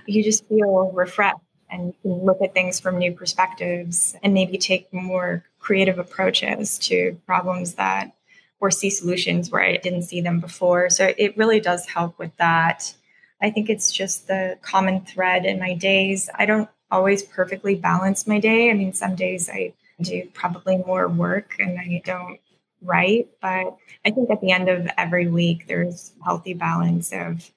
you 0.06 0.22
just 0.24 0.46
feel 0.48 0.90
refreshed 0.92 1.36
and 1.70 1.88
you 1.88 1.94
can 2.02 2.24
look 2.24 2.40
at 2.42 2.54
things 2.54 2.78
from 2.80 2.98
new 2.98 3.12
perspectives 3.12 4.16
and 4.22 4.32
maybe 4.34 4.56
take 4.56 4.92
more 4.92 5.44
creative 5.58 5.98
approaches 5.98 6.78
to 6.78 7.20
problems 7.26 7.74
that 7.74 8.14
or 8.60 8.70
see 8.70 8.90
solutions 8.90 9.50
where 9.50 9.62
I 9.62 9.76
didn't 9.76 10.02
see 10.02 10.20
them 10.20 10.40
before. 10.40 10.90
So 10.90 11.12
it 11.18 11.36
really 11.36 11.60
does 11.60 11.86
help 11.86 12.18
with 12.18 12.34
that. 12.38 12.94
I 13.42 13.50
think 13.50 13.68
it's 13.68 13.92
just 13.92 14.28
the 14.28 14.58
common 14.62 15.04
thread 15.04 15.44
in 15.44 15.58
my 15.58 15.74
days. 15.74 16.30
I 16.34 16.46
don't 16.46 16.68
always 16.90 17.22
perfectly 17.22 17.74
balance 17.74 18.26
my 18.26 18.38
day. 18.38 18.70
I 18.70 18.74
mean, 18.74 18.92
some 18.92 19.14
days 19.14 19.48
I 19.48 19.72
mm-hmm. 20.00 20.02
do 20.04 20.28
probably 20.32 20.78
more 20.78 21.08
work 21.08 21.56
and 21.58 21.78
I 21.78 22.02
don't 22.04 22.40
write, 22.82 23.28
but 23.40 23.76
I 24.04 24.10
think 24.10 24.30
at 24.30 24.40
the 24.40 24.52
end 24.52 24.68
of 24.68 24.88
every 24.96 25.28
week, 25.28 25.66
there's 25.66 26.12
healthy 26.24 26.54
balance 26.54 27.12
of 27.12 27.50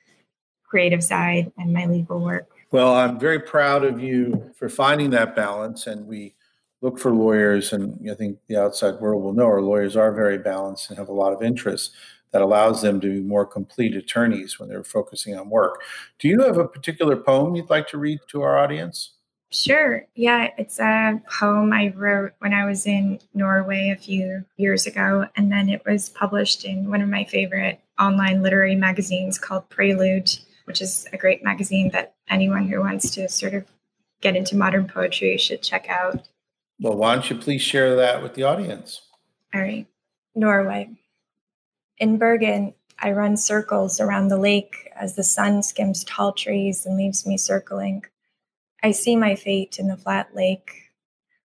creative 0.63 1.03
side 1.03 1.51
and 1.57 1.74
my 1.74 1.86
legal 1.86 2.19
work. 2.19 2.48
Well, 2.71 2.93
I'm 2.95 3.19
very 3.19 3.39
proud 3.39 3.83
of 3.83 4.00
you 4.00 4.51
for 4.55 4.69
finding 4.69 5.09
that 5.12 5.36
balance. 5.36 5.88
And 5.88 6.05
we 6.05 6.36
look 6.81 7.00
for 7.00 7.12
lawyers, 7.12 7.74
and 7.74 8.09
I 8.09 8.13
think 8.13 8.38
the 8.48 8.57
outside 8.57 9.00
world 9.01 9.24
will 9.24 9.33
know 9.33 9.45
our 9.45 9.62
lawyers 9.62 9.95
are 9.95 10.13
very 10.13 10.38
balanced 10.38 10.89
and 10.89 10.98
have 10.98 11.09
a 11.09 11.13
lot 11.13 11.33
of 11.33 11.41
interests 11.41 11.95
that 12.31 12.43
allows 12.43 12.83
them 12.83 13.01
to 13.01 13.07
be 13.07 13.21
more 13.21 13.45
complete 13.45 13.95
attorneys 13.95 14.59
when 14.59 14.69
they're 14.69 14.83
focusing 14.83 15.36
on 15.36 15.50
work. 15.50 15.81
Do 16.19 16.27
you 16.27 16.41
have 16.41 16.57
a 16.57 16.67
particular 16.67 17.15
poem 17.15 17.55
you'd 17.55 17.71
like 17.71 17.88
to 17.88 17.98
read 17.98 18.19
to 18.29 18.43
our 18.43 18.57
audience? 18.57 19.13
Sure. 19.51 20.06
Yeah, 20.13 20.50
it's 20.58 20.79
a 20.79 21.22
poem 21.27 21.74
I 21.74 21.91
wrote 21.96 22.34
when 22.38 22.53
I 22.53 22.65
was 22.65 22.86
in 22.86 23.20
Norway 23.34 23.89
a 23.89 24.00
few 24.00 24.46
years 24.58 24.86
ago, 24.86 25.25
and 25.36 25.51
then 25.51 25.70
it 25.70 25.82
was 25.86 26.10
published 26.10 26.65
in 26.65 26.89
one 26.89 27.01
of 27.01 27.10
my 27.10 27.24
favorite 27.24 27.79
online 28.00 28.44
literary 28.44 28.75
magazines 28.75 29.39
called 29.39 29.68
Prelude, 29.70 30.29
which 30.65 30.82
is 30.82 31.08
a 31.13 31.18
great 31.18 31.44
magazine 31.44 31.89
that 31.94 32.13
anyone 32.29 32.68
who 32.68 32.79
wants 32.79 33.10
to 33.12 33.27
sort 33.27 33.56
of 33.56 33.65
get 34.22 34.36
into 34.36 34.56
modern 34.56 34.88
poetry 34.88 35.38
should 35.38 35.63
check 35.63 35.89
out. 35.89 36.27
Well, 36.79 36.96
why 36.96 37.15
don't 37.15 37.29
you 37.29 37.36
please 37.36 37.62
share 37.62 37.96
that 37.96 38.22
with 38.22 38.36
the 38.36 38.44
audience? 38.44 39.01
All 39.53 39.62
right. 39.62 39.88
Norway. 40.36 40.91
In 41.98 42.18
Bergen, 42.18 42.75
I 43.00 43.12
run 43.12 43.36
circles 43.36 44.00
around 44.00 44.27
the 44.27 44.38
lake 44.38 44.89
as 44.96 45.15
the 45.15 45.24
sun 45.24 45.63
skims 45.63 46.03
tall 46.03 46.34
trees 46.34 46.86
and 46.86 46.98
leaves 46.98 47.25
me 47.25 47.38
circling. 47.38 48.06
I 48.81 48.91
see 48.91 49.15
my 49.15 49.36
fate 49.36 49.77
in 49.79 49.88
the 49.88 49.98
flat 49.98 50.36
lake. 50.36 50.91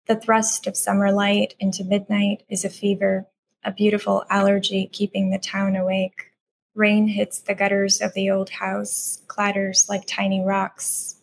The 0.08 0.16
thrust 0.16 0.66
of 0.66 0.76
summer 0.76 1.12
light 1.12 1.54
into 1.60 1.84
midnight 1.84 2.44
is 2.50 2.66
a 2.66 2.70
fever, 2.70 3.28
a 3.64 3.72
beautiful 3.72 4.26
allergy 4.30 4.90
keeping 4.92 5.30
the 5.30 5.38
town 5.38 5.76
awake. 5.76 6.32
Rain 6.74 7.08
hits 7.08 7.40
the 7.40 7.54
gutters 7.56 8.02
of 8.02 8.14
the 8.14 8.32
old 8.32 8.50
house, 8.50 9.22
clatters 9.28 9.88
like 9.88 10.06
tiny 10.08 10.42
rocks. 10.42 11.20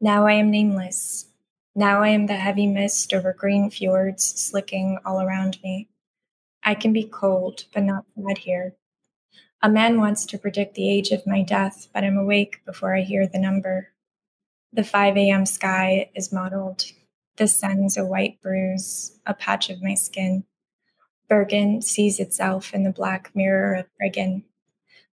Now 0.00 0.26
I 0.26 0.32
am 0.32 0.50
nameless, 0.50 1.26
now 1.78 2.02
I 2.02 2.08
am 2.08 2.26
the 2.26 2.36
heavy 2.36 2.66
mist 2.66 3.12
over 3.12 3.34
green 3.34 3.68
fjords 3.68 4.24
slicking 4.24 4.98
all 5.04 5.20
around 5.20 5.58
me. 5.62 5.90
I 6.64 6.74
can 6.74 6.94
be 6.94 7.04
cold, 7.04 7.64
but 7.74 7.82
not 7.82 8.06
sad 8.16 8.38
here. 8.38 8.74
A 9.60 9.68
man 9.68 10.00
wants 10.00 10.24
to 10.26 10.38
predict 10.38 10.74
the 10.74 10.90
age 10.90 11.10
of 11.10 11.26
my 11.26 11.42
death, 11.42 11.88
but 11.92 12.02
I'm 12.02 12.16
awake 12.16 12.62
before 12.64 12.96
I 12.96 13.02
hear 13.02 13.26
the 13.26 13.38
number. 13.38 13.92
The 14.76 14.84
5 14.84 15.16
a.m. 15.16 15.46
sky 15.46 16.10
is 16.14 16.34
mottled. 16.34 16.84
The 17.38 17.48
sun's 17.48 17.96
a 17.96 18.04
white 18.04 18.42
bruise, 18.42 19.18
a 19.24 19.32
patch 19.32 19.70
of 19.70 19.82
my 19.82 19.94
skin. 19.94 20.44
Bergen 21.30 21.80
sees 21.80 22.20
itself 22.20 22.74
in 22.74 22.84
the 22.84 22.92
black 22.92 23.30
mirror 23.34 23.74
of 23.74 23.86
Bryggen. 23.98 24.42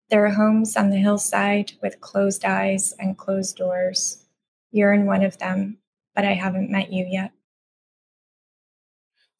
There 0.09 0.25
are 0.25 0.31
homes 0.31 0.75
on 0.75 0.89
the 0.89 0.97
hillside 0.97 1.71
with 1.81 2.01
closed 2.01 2.43
eyes 2.43 2.93
and 2.99 3.17
closed 3.17 3.55
doors. 3.55 4.25
You're 4.71 4.91
in 4.91 5.05
one 5.05 5.23
of 5.23 5.37
them, 5.37 5.77
but 6.13 6.25
I 6.25 6.33
haven't 6.33 6.69
met 6.69 6.91
you 6.91 7.05
yet. 7.09 7.31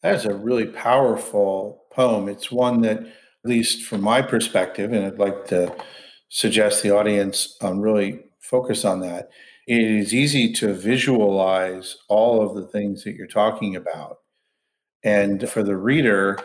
That 0.03 0.15
is 0.15 0.23
a 0.23 0.33
really 0.33 0.67
powerful 0.67 1.83
poem. 1.91 2.29
It's 2.29 2.49
one 2.49 2.79
that, 2.83 2.99
at 2.99 3.09
least 3.43 3.83
from 3.83 3.99
my 3.99 4.21
perspective, 4.21 4.93
and 4.93 5.05
I'd 5.05 5.19
like 5.19 5.47
to 5.47 5.75
suggest 6.29 6.81
the 6.81 6.91
audience 6.91 7.57
um, 7.59 7.81
really 7.81 8.21
focus 8.39 8.85
on 8.85 9.01
that. 9.01 9.29
It 9.67 9.81
is 9.81 10.13
easy 10.13 10.51
to 10.53 10.73
visualize 10.73 11.97
all 12.09 12.41
of 12.41 12.55
the 12.55 12.67
things 12.67 13.03
that 13.03 13.15
you're 13.15 13.27
talking 13.27 13.75
about. 13.75 14.17
And 15.03 15.49
for 15.49 15.63
the 15.63 15.77
reader, 15.77 16.39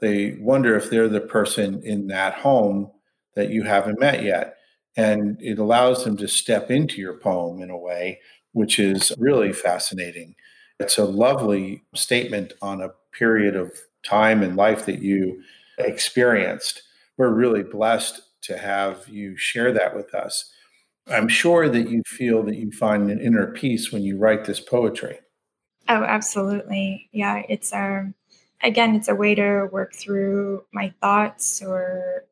they 0.00 0.36
wonder 0.40 0.76
if 0.76 0.90
they're 0.90 1.08
the 1.08 1.20
person 1.20 1.82
in 1.84 2.08
that 2.08 2.34
home 2.34 2.90
that 3.34 3.50
you 3.50 3.62
haven't 3.62 4.00
met 4.00 4.22
yet. 4.22 4.56
And 4.96 5.40
it 5.40 5.58
allows 5.58 6.04
them 6.04 6.16
to 6.18 6.28
step 6.28 6.70
into 6.70 7.00
your 7.00 7.18
poem 7.18 7.60
in 7.60 7.70
a 7.70 7.78
way 7.78 8.20
which 8.54 8.78
is 8.78 9.12
really 9.18 9.52
fascinating. 9.52 10.34
It's 10.80 10.96
a 10.96 11.04
lovely 11.04 11.82
statement 11.94 12.54
on 12.62 12.80
a 12.80 12.92
period 13.12 13.56
of 13.56 13.72
time 14.04 14.42
in 14.42 14.56
life 14.56 14.86
that 14.86 15.02
you 15.02 15.42
experienced. 15.78 16.82
We're 17.16 17.34
really 17.34 17.62
blessed 17.62 18.22
to 18.42 18.56
have 18.56 19.08
you 19.08 19.36
share 19.36 19.72
that 19.72 19.94
with 19.94 20.14
us. 20.14 20.52
I'm 21.06 21.28
sure 21.28 21.68
that 21.68 21.90
you 21.90 22.02
feel 22.06 22.42
that 22.44 22.56
you 22.56 22.70
find 22.70 23.10
an 23.10 23.20
inner 23.20 23.52
peace 23.52 23.92
when 23.92 24.02
you 24.02 24.16
write 24.16 24.44
this 24.44 24.60
poetry. 24.60 25.18
Oh, 25.88 26.02
absolutely. 26.02 27.08
Yeah, 27.12 27.42
it's 27.48 27.72
um, 27.72 28.14
again, 28.62 28.94
it's 28.94 29.08
a 29.08 29.14
way 29.14 29.34
to 29.34 29.68
work 29.70 29.94
through 29.94 30.64
my 30.72 30.94
thoughts 31.00 31.62
or 31.62 32.24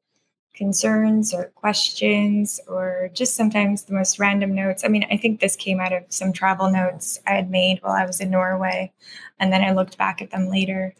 concerns 0.54 1.32
or 1.32 1.46
questions 1.54 2.60
or 2.68 3.10
just 3.14 3.36
sometimes 3.36 3.84
the 3.84 3.94
most 3.94 4.18
random 4.18 4.54
notes. 4.54 4.84
I 4.84 4.88
mean, 4.88 5.06
I 5.10 5.16
think 5.16 5.40
this 5.40 5.56
came 5.56 5.80
out 5.80 5.92
of 5.92 6.04
some 6.08 6.32
travel 6.32 6.70
notes 6.70 7.20
I 7.26 7.32
had 7.32 7.50
made 7.50 7.80
while 7.82 7.94
I 7.94 8.06
was 8.06 8.20
in 8.20 8.30
Norway. 8.30 8.92
And 9.38 9.52
then 9.52 9.62
I 9.62 9.72
looked 9.72 9.98
back 9.98 10.22
at 10.22 10.30
them 10.30 10.48
later. 10.48 10.94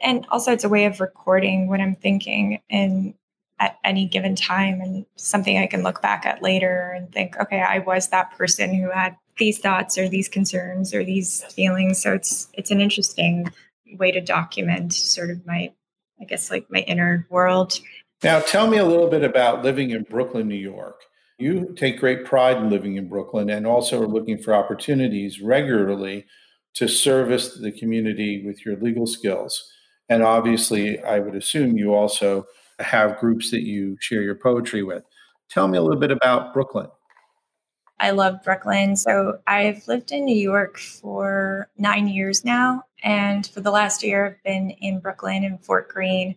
And 0.00 0.26
also, 0.30 0.52
it's 0.52 0.64
a 0.64 0.68
way 0.68 0.84
of 0.84 1.00
recording 1.00 1.68
what 1.68 1.80
I'm 1.80 1.94
thinking 1.94 2.60
and 2.68 3.14
at 3.58 3.78
any 3.84 4.06
given 4.06 4.36
time 4.36 4.80
and 4.80 5.06
something 5.16 5.58
I 5.58 5.66
can 5.66 5.82
look 5.82 6.02
back 6.02 6.26
at 6.26 6.42
later 6.42 6.92
and 6.96 7.10
think, 7.10 7.36
okay, 7.38 7.60
I 7.60 7.78
was 7.78 8.08
that 8.08 8.36
person 8.36 8.74
who 8.74 8.90
had 8.90 9.16
these 9.38 9.58
thoughts 9.58 9.96
or 9.98 10.08
these 10.08 10.28
concerns 10.28 10.94
or 10.94 11.04
these 11.04 11.44
feelings. 11.44 12.02
So 12.02 12.12
it's 12.12 12.48
it's 12.54 12.70
an 12.70 12.80
interesting 12.80 13.50
way 13.98 14.10
to 14.12 14.20
document 14.20 14.92
sort 14.92 15.30
of 15.30 15.46
my 15.46 15.72
I 16.20 16.24
guess 16.24 16.50
like 16.50 16.66
my 16.70 16.80
inner 16.80 17.26
world. 17.30 17.78
Now, 18.22 18.40
tell 18.40 18.66
me 18.66 18.78
a 18.78 18.84
little 18.84 19.08
bit 19.08 19.22
about 19.22 19.62
living 19.62 19.90
in 19.90 20.02
Brooklyn, 20.02 20.48
New 20.48 20.54
York. 20.54 21.02
You 21.38 21.74
take 21.76 22.00
great 22.00 22.24
pride 22.24 22.56
in 22.56 22.70
living 22.70 22.96
in 22.96 23.08
Brooklyn 23.08 23.50
and 23.50 23.66
also 23.66 24.02
are 24.02 24.06
looking 24.06 24.38
for 24.38 24.54
opportunities 24.54 25.40
regularly 25.40 26.24
to 26.74 26.88
service 26.88 27.58
the 27.58 27.72
community 27.72 28.42
with 28.44 28.64
your 28.64 28.76
legal 28.76 29.06
skills. 29.06 29.70
And 30.08 30.22
obviously, 30.22 31.02
I 31.02 31.18
would 31.18 31.34
assume 31.34 31.76
you 31.76 31.94
also 31.94 32.46
have 32.78 33.18
groups 33.18 33.50
that 33.50 33.62
you 33.62 33.96
share 34.00 34.22
your 34.22 34.34
poetry 34.34 34.82
with. 34.82 35.04
Tell 35.50 35.68
me 35.68 35.78
a 35.78 35.82
little 35.82 36.00
bit 36.00 36.10
about 36.10 36.52
Brooklyn. 36.52 36.88
I 37.98 38.10
love 38.10 38.42
Brooklyn. 38.44 38.96
So 38.96 39.38
I've 39.46 39.86
lived 39.88 40.12
in 40.12 40.26
New 40.26 40.36
York 40.36 40.78
for 40.78 41.70
nine 41.78 42.08
years 42.08 42.44
now. 42.44 42.82
And 43.02 43.46
for 43.46 43.60
the 43.60 43.70
last 43.70 44.02
year, 44.02 44.26
I've 44.26 44.42
been 44.42 44.70
in 44.70 45.00
Brooklyn 45.00 45.44
and 45.44 45.64
Fort 45.64 45.88
Greene. 45.88 46.36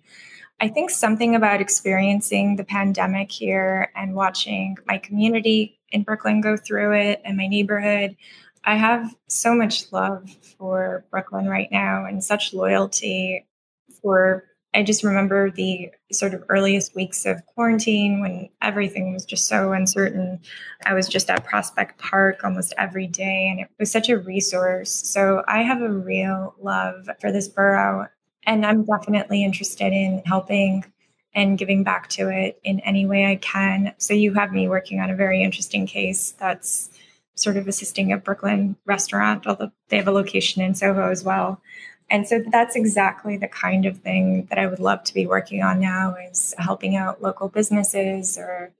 I 0.61 0.69
think 0.69 0.89
something 0.89 1.35
about 1.35 1.61
experiencing 1.61 2.55
the 2.55 2.63
pandemic 2.63 3.31
here 3.31 3.91
and 3.95 4.15
watching 4.15 4.77
my 4.85 4.97
community 4.97 5.79
in 5.91 6.03
Brooklyn 6.03 6.41
go 6.41 6.55
through 6.55 6.93
it 6.93 7.21
and 7.25 7.35
my 7.35 7.47
neighborhood. 7.47 8.15
I 8.63 8.75
have 8.75 9.15
so 9.27 9.53
much 9.55 9.91
love 9.91 10.29
for 10.57 11.05
Brooklyn 11.11 11.47
right 11.47 11.69
now 11.71 12.05
and 12.05 12.23
such 12.23 12.53
loyalty 12.53 13.45
for. 14.01 14.45
I 14.73 14.83
just 14.83 15.03
remember 15.03 15.49
the 15.49 15.89
sort 16.11 16.33
of 16.33 16.43
earliest 16.47 16.95
weeks 16.95 17.25
of 17.25 17.45
quarantine 17.47 18.21
when 18.21 18.49
everything 18.61 19.13
was 19.13 19.25
just 19.25 19.47
so 19.47 19.73
uncertain. 19.73 20.39
I 20.85 20.93
was 20.93 21.07
just 21.07 21.29
at 21.29 21.43
Prospect 21.43 21.97
Park 21.97 22.43
almost 22.43 22.73
every 22.77 23.07
day, 23.07 23.47
and 23.49 23.59
it 23.59 23.69
was 23.79 23.91
such 23.91 24.09
a 24.09 24.17
resource. 24.17 24.91
So 24.91 25.43
I 25.47 25.63
have 25.63 25.81
a 25.81 25.89
real 25.91 26.53
love 26.59 27.09
for 27.19 27.31
this 27.31 27.47
borough 27.47 28.07
and 28.49 28.65
I'm 28.65 28.83
definitely 28.83 29.43
interested 29.43 29.93
in 29.93 30.23
helping 30.25 30.83
and 31.35 31.57
giving 31.57 31.83
back 31.83 32.09
to 32.09 32.29
it 32.29 32.59
in 32.63 32.79
any 32.79 33.05
way 33.05 33.25
I 33.27 33.35
can. 33.35 33.93
So 33.99 34.13
you 34.13 34.33
have 34.33 34.51
me 34.51 34.67
working 34.67 34.99
on 34.99 35.11
a 35.11 35.15
very 35.15 35.43
interesting 35.43 35.85
case 35.85 36.31
that's 36.39 36.89
sort 37.35 37.57
of 37.57 37.67
assisting 37.67 38.11
a 38.11 38.17
Brooklyn 38.17 38.75
restaurant, 38.85 39.45
although 39.45 39.71
they 39.89 39.97
have 39.97 40.07
a 40.07 40.11
location 40.11 40.63
in 40.63 40.73
Soho 40.73 41.11
as 41.11 41.23
well. 41.23 41.61
And 42.11 42.27
so 42.27 42.43
that's 42.51 42.75
exactly 42.75 43.37
the 43.37 43.47
kind 43.47 43.85
of 43.85 43.99
thing 43.99 44.47
that 44.49 44.57
I 44.57 44.65
would 44.65 44.79
love 44.79 45.03
to 45.03 45.13
be 45.13 45.27
working 45.27 45.61
on 45.61 45.79
now 45.79 46.15
is 46.29 46.55
helping 46.57 46.95
out 46.95 47.21
local 47.21 47.49
businesses 47.49 48.37
or 48.37 48.71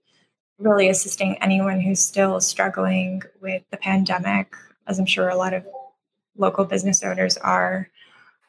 really 0.58 0.88
assisting 0.88 1.36
anyone 1.40 1.80
who's 1.80 2.04
still 2.04 2.40
struggling 2.40 3.22
with 3.40 3.62
the 3.70 3.76
pandemic, 3.76 4.54
as 4.86 4.98
I'm 4.98 5.06
sure 5.06 5.28
a 5.28 5.36
lot 5.36 5.54
of 5.54 5.66
local 6.36 6.64
business 6.64 7.02
owners 7.02 7.36
are. 7.38 7.88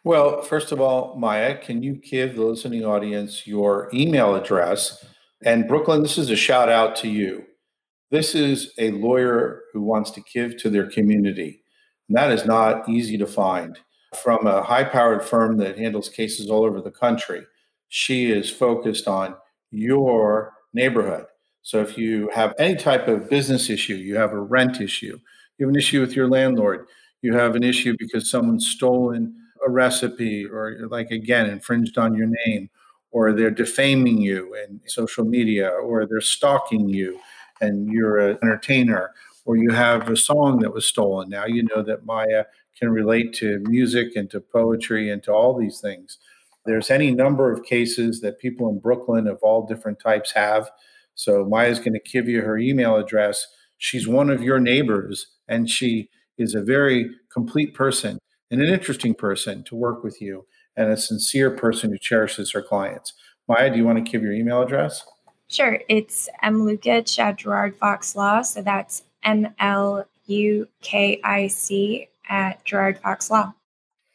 Well, 0.04 0.42
first 0.42 0.72
of 0.72 0.82
all, 0.82 1.16
Maja, 1.16 1.58
can 1.58 1.84
you 1.84 1.94
give 1.94 2.36
the 2.36 2.44
listening 2.44 2.84
audience 2.84 3.46
your 3.46 3.90
email 3.94 4.34
address? 4.34 5.06
And 5.44 5.68
Brooklyn, 5.68 6.02
this 6.02 6.18
is 6.18 6.32
a 6.32 6.36
shout 6.36 6.70
out 6.70 6.96
to 6.98 7.08
you. 7.08 7.46
This 8.10 8.34
is 8.34 8.74
a 8.80 8.92
lawyer 8.92 9.62
who 9.72 9.82
wants 9.82 10.10
to 10.12 10.22
give 10.34 10.58
to 10.58 10.70
their 10.70 10.90
community. 10.90 11.64
And 12.10 12.18
that 12.18 12.32
is 12.32 12.46
not 12.46 12.90
easy 12.90 13.18
to 13.20 13.28
find 13.28 13.80
from 14.14 14.46
a 14.46 14.62
high 14.64 14.84
powered 14.84 15.24
firm 15.24 15.58
that 15.58 15.78
handles 15.78 16.10
cases 16.10 16.50
all 16.50 16.64
over 16.64 16.82
the 16.82 16.92
country. 16.92 17.46
She 17.90 18.32
is 18.32 18.50
focused 18.50 19.08
on 19.08 19.36
your 19.72 20.54
neighborhood. 20.74 21.26
So 21.62 21.82
if 21.82 21.98
you 21.98 22.30
have 22.34 22.54
any 22.58 22.76
type 22.76 23.08
of 23.08 23.30
business 23.30 23.70
issue, 23.70 23.96
you 23.96 24.16
have 24.18 24.32
a 24.32 24.40
rent 24.40 24.82
issue, 24.82 25.20
you 25.58 25.66
have 25.66 25.74
an 25.74 25.80
issue 25.80 26.02
with 26.02 26.16
your 26.16 26.28
landlord, 26.28 26.88
you 27.22 27.34
have 27.36 27.56
an 27.56 27.64
issue 27.64 27.96
because 28.00 28.30
someone's 28.30 28.68
stolen 28.68 29.36
a 29.66 29.70
recipe 29.70 30.46
or 30.46 30.88
like 30.90 31.12
again 31.12 31.48
infringed 31.50 31.98
on 31.98 32.16
your 32.16 32.28
name 32.46 32.70
or 33.12 33.34
they're 33.34 33.52
defaming 33.52 34.18
you 34.18 34.56
in 34.56 34.82
social 34.88 35.24
media 35.26 35.70
or 35.70 36.06
they're 36.06 36.22
stalking 36.22 36.90
you 36.90 37.20
and 37.60 37.92
you're 37.92 38.18
an 38.18 38.38
entertainer 38.42 39.12
or 39.46 39.58
you 39.58 39.70
have 39.70 40.10
a 40.10 40.18
song 40.18 40.60
that 40.60 40.74
was 40.74 40.86
stolen 40.86 41.30
now 41.30 41.46
you 41.46 41.64
know 41.64 41.84
that 41.84 42.06
maja 42.06 42.46
can 42.78 42.90
relate 42.90 43.34
to 43.34 43.60
music 43.66 44.16
and 44.16 44.30
to 44.32 44.40
poetry 44.40 45.10
and 45.10 45.22
to 45.24 45.32
all 45.32 45.58
these 45.58 45.80
things. 45.80 46.18
There's 46.66 46.92
any 46.92 47.12
number 47.12 47.52
of 47.52 47.64
cases 47.64 48.22
that 48.22 48.40
people 48.40 48.70
in 48.70 48.80
Brooklyn 48.80 49.28
of 49.28 49.40
all 49.42 49.66
different 49.66 50.00
types 50.00 50.32
have. 50.34 50.70
So 51.16 51.46
Maja's 51.46 51.80
going 51.80 51.94
to 51.94 52.00
give 52.00 52.28
you 52.28 52.42
her 52.42 52.58
email 52.58 52.96
address. 52.96 53.48
She's 53.78 54.08
one 54.08 54.30
of 54.30 54.44
your 54.44 54.60
neighbors, 54.60 55.26
and 55.48 55.70
she 55.70 56.10
is 56.38 56.56
a 56.56 56.62
very 56.62 57.10
complete 57.32 57.74
person 57.74 58.20
and 58.50 58.62
an 58.62 58.72
interesting 58.72 59.14
person 59.14 59.64
to 59.64 59.76
work 59.76 60.04
with 60.04 60.22
you 60.22 60.46
and 60.76 60.92
a 60.92 60.98
sincere 60.98 61.52
person 61.52 61.92
who 61.92 61.98
cherishes 61.98 62.52
her 62.52 62.62
clients. 62.62 63.14
Maja, 63.48 63.70
do 63.70 63.78
you 63.78 63.86
want 63.86 64.04
to 64.04 64.12
give 64.12 64.22
your 64.22 64.34
email 64.34 64.62
address? 64.62 65.04
Sure. 65.48 65.80
It's 65.90 66.30
mlukic 66.44 67.20
at 67.20 67.38
Gerard 67.38 67.76
Fox 67.76 68.16
Law. 68.16 68.42
So 68.42 68.62
that's 68.62 69.04
M 69.24 69.54
L 69.60 70.06
U 70.28 70.68
K 70.82 71.20
I 71.24 71.48
C 71.48 72.08
at 72.30 72.64
Gerard 72.66 73.00
Fox 73.00 73.30
Law. 73.30 73.54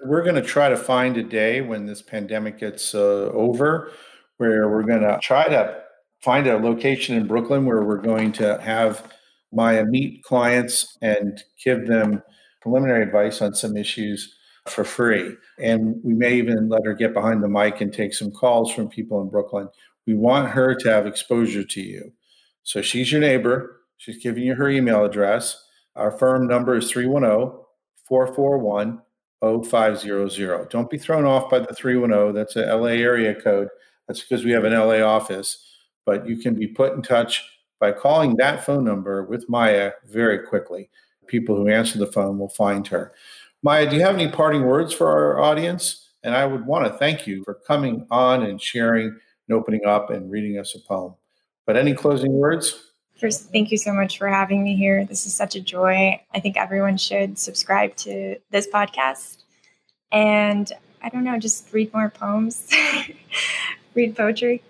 We're 0.05 0.23
going 0.23 0.37
to 0.37 0.43
try 0.43 0.69
to 0.69 0.77
find 0.77 1.17
a 1.17 1.23
day 1.23 1.61
when 1.61 1.87
this 1.87 2.03
pandemic 2.03 2.59
gets 2.59 2.95
uh, 2.95 3.31
over 3.33 3.91
where 4.37 4.69
we're 4.69 4.83
going 4.83 5.01
to 5.01 5.19
try 5.23 5.49
to 5.49 5.83
find 6.21 6.47
a 6.47 6.59
location 6.59 7.17
in 7.17 7.27
Brooklyn 7.27 7.65
where 7.65 7.83
we're 7.83 7.97
going 8.01 8.33
to 8.33 8.61
have 8.61 9.11
Maja 9.53 9.85
meet 9.85 10.23
clients 10.23 10.99
and 11.01 11.43
give 11.65 11.87
them 11.87 12.23
preliminary 12.61 13.03
advice 13.03 13.41
on 13.41 13.55
some 13.55 13.77
issues 13.77 14.35
for 14.69 14.85
free. 14.85 15.35
And 15.59 15.97
we 16.03 16.15
may 16.15 16.35
even 16.37 16.69
let 16.69 16.85
her 16.85 16.95
get 16.95 17.15
behind 17.15 17.43
the 17.43 17.49
mic 17.49 17.81
and 17.81 17.93
take 17.93 18.13
some 18.13 18.31
calls 18.31 18.73
from 18.73 18.89
people 18.89 19.21
in 19.23 19.31
Brooklyn. 19.31 19.69
We 20.07 20.15
want 20.15 20.51
her 20.51 20.75
to 20.75 20.91
have 20.91 21.07
exposure 21.07 21.65
to 21.65 21.81
you. 21.81 22.13
So 22.63 22.83
she's 22.83 23.13
your 23.13 23.21
neighbor. 23.21 23.81
She's 23.97 24.23
giving 24.23 24.43
you 24.43 24.55
her 24.55 24.69
email 24.69 25.05
address. 25.05 25.65
Our 25.95 26.11
firm 26.11 26.47
number 26.47 26.77
is 26.77 26.91
310 26.91 27.66
441 28.07 29.01
0500. 29.43 30.69
Don't 30.71 30.91
be 30.91 30.99
thrown 30.99 31.25
off 31.25 31.51
by 31.51 31.59
the 31.59 31.75
310. 31.75 32.35
That's 32.35 32.57
a 32.57 32.75
LA 32.75 32.89
area 32.89 33.35
code. 33.35 33.69
That's 34.07 34.21
because 34.21 34.45
we 34.45 34.53
have 34.53 34.65
an 34.65 34.73
LA 34.73 35.01
office. 35.01 35.65
But 36.05 36.27
you 36.27 36.37
can 36.37 36.55
be 36.55 36.67
put 36.67 36.95
in 36.95 37.03
touch 37.03 37.45
by 37.81 37.93
calling 37.93 38.37
that 38.37 38.65
phone 38.65 38.85
number 38.85 39.25
with 39.25 39.49
Maja 39.49 39.93
very 40.07 40.39
quickly. 40.39 40.89
People 41.27 41.57
who 41.57 41.69
answer 41.69 41.99
the 41.99 42.07
phone 42.07 42.39
will 42.39 42.49
find 42.49 42.87
her. 42.89 43.13
Maja, 43.63 43.91
do 43.91 43.97
you 43.97 44.03
have 44.03 44.15
any 44.15 44.29
parting 44.29 44.65
words 44.65 44.93
for 44.93 45.09
our 45.09 45.41
audience? 45.41 46.11
And 46.23 46.35
I 46.35 46.47
would 46.47 46.67
want 46.67 46.87
to 46.87 46.99
thank 46.99 47.27
you 47.27 47.45
for 47.45 47.55
coming 47.55 48.07
on 48.11 48.43
and 48.45 48.61
sharing 48.61 49.07
and 49.07 49.57
opening 49.57 49.85
up 49.85 50.11
and 50.11 50.31
reading 50.31 50.59
us 50.59 50.75
a 50.75 50.81
poem. 50.81 51.15
But 51.67 51.77
any 51.77 51.95
closing 51.95 52.33
words? 52.33 52.93
First, 53.19 53.51
thank 53.51 53.71
you 53.71 53.79
so 53.79 53.95
much 53.95 54.19
for 54.19 54.29
having 54.29 54.63
me 54.63 54.77
here. 54.77 55.07
This 55.07 55.27
is 55.27 55.33
such 55.35 55.57
a 55.57 55.61
joy. 55.61 56.21
I 56.35 56.41
think 56.41 56.59
everyone 56.59 56.99
should 56.99 57.39
subscribe 57.39 57.97
to 57.97 58.37
this 58.51 58.69
podcast. 58.69 59.39
And 60.13 60.71
I 61.03 61.09
don't 61.09 61.25
know, 61.25 61.39
just 61.39 61.73
read 61.73 61.93
more 61.95 62.11
poems, 62.11 62.69
read 63.95 64.17
poetry. 64.17 64.63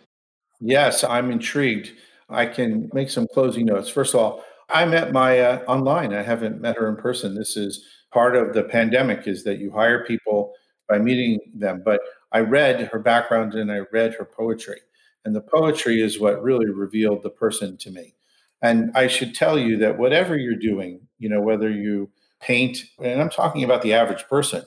Yes, 0.61 1.03
I'm 1.03 1.31
intrigued. 1.33 1.93
I 2.29 2.47
can 2.47 2.89
make 2.93 3.11
some 3.11 3.27
closing 3.27 3.67
notes. 3.67 3.89
First 3.89 4.15
of 4.15 4.21
all, 4.21 4.45
I 4.69 4.85
met 4.85 5.13
Maja 5.13 5.63
online. 5.67 6.15
I 6.15 6.23
haven't 6.23 6.61
met 6.61 6.77
her 6.77 6.89
in 6.89 6.97
person. 6.97 7.35
This 7.35 7.57
is 7.57 7.85
part 8.13 8.37
of 8.37 8.53
the 8.53 8.63
pandemic 8.63 9.27
is 9.27 9.45
that 9.45 9.59
you 9.59 9.71
hire 9.71 10.05
people 10.05 10.53
by 10.89 10.99
meeting 10.99 11.41
them. 11.55 11.83
But 11.85 12.01
I 12.33 12.41
read 12.41 12.89
her 12.93 12.99
background 12.99 13.55
and 13.55 13.71
I 13.71 13.81
read 13.93 14.15
her 14.15 14.25
poetry. 14.25 14.81
And 15.25 15.35
the 15.35 15.41
poetry 15.41 16.01
is 16.01 16.21
what 16.21 16.43
really 16.43 16.71
revealed 16.71 17.23
the 17.23 17.31
person 17.31 17.77
to 17.79 17.91
me. 17.91 18.16
And 18.63 18.91
I 18.95 19.07
should 19.07 19.35
tell 19.35 19.59
you 19.59 19.77
that 19.79 19.99
whatever 19.99 20.37
you're 20.37 20.57
doing, 20.57 21.01
you 21.19 21.29
know, 21.29 21.41
whether 21.41 21.71
you 21.71 22.11
paint, 22.41 22.79
and 23.03 23.21
I'm 23.21 23.31
talking 23.31 23.65
about 23.65 23.83
the 23.83 23.95
average 23.95 24.27
person, 24.29 24.65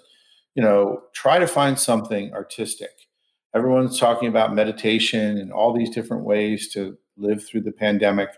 you 0.56 0.64
know, 0.64 1.04
try 1.14 1.40
to 1.40 1.48
find 1.48 1.78
something 1.78 2.34
artistic. 2.34 2.92
Everyone's 3.56 4.00
talking 4.00 4.28
about 4.28 4.54
meditation 4.54 5.38
and 5.38 5.52
all 5.52 5.74
these 5.74 5.90
different 5.90 6.24
ways 6.24 6.72
to 6.74 6.98
live 7.18 7.46
through 7.46 7.62
the 7.62 7.72
pandemic. 7.72 8.30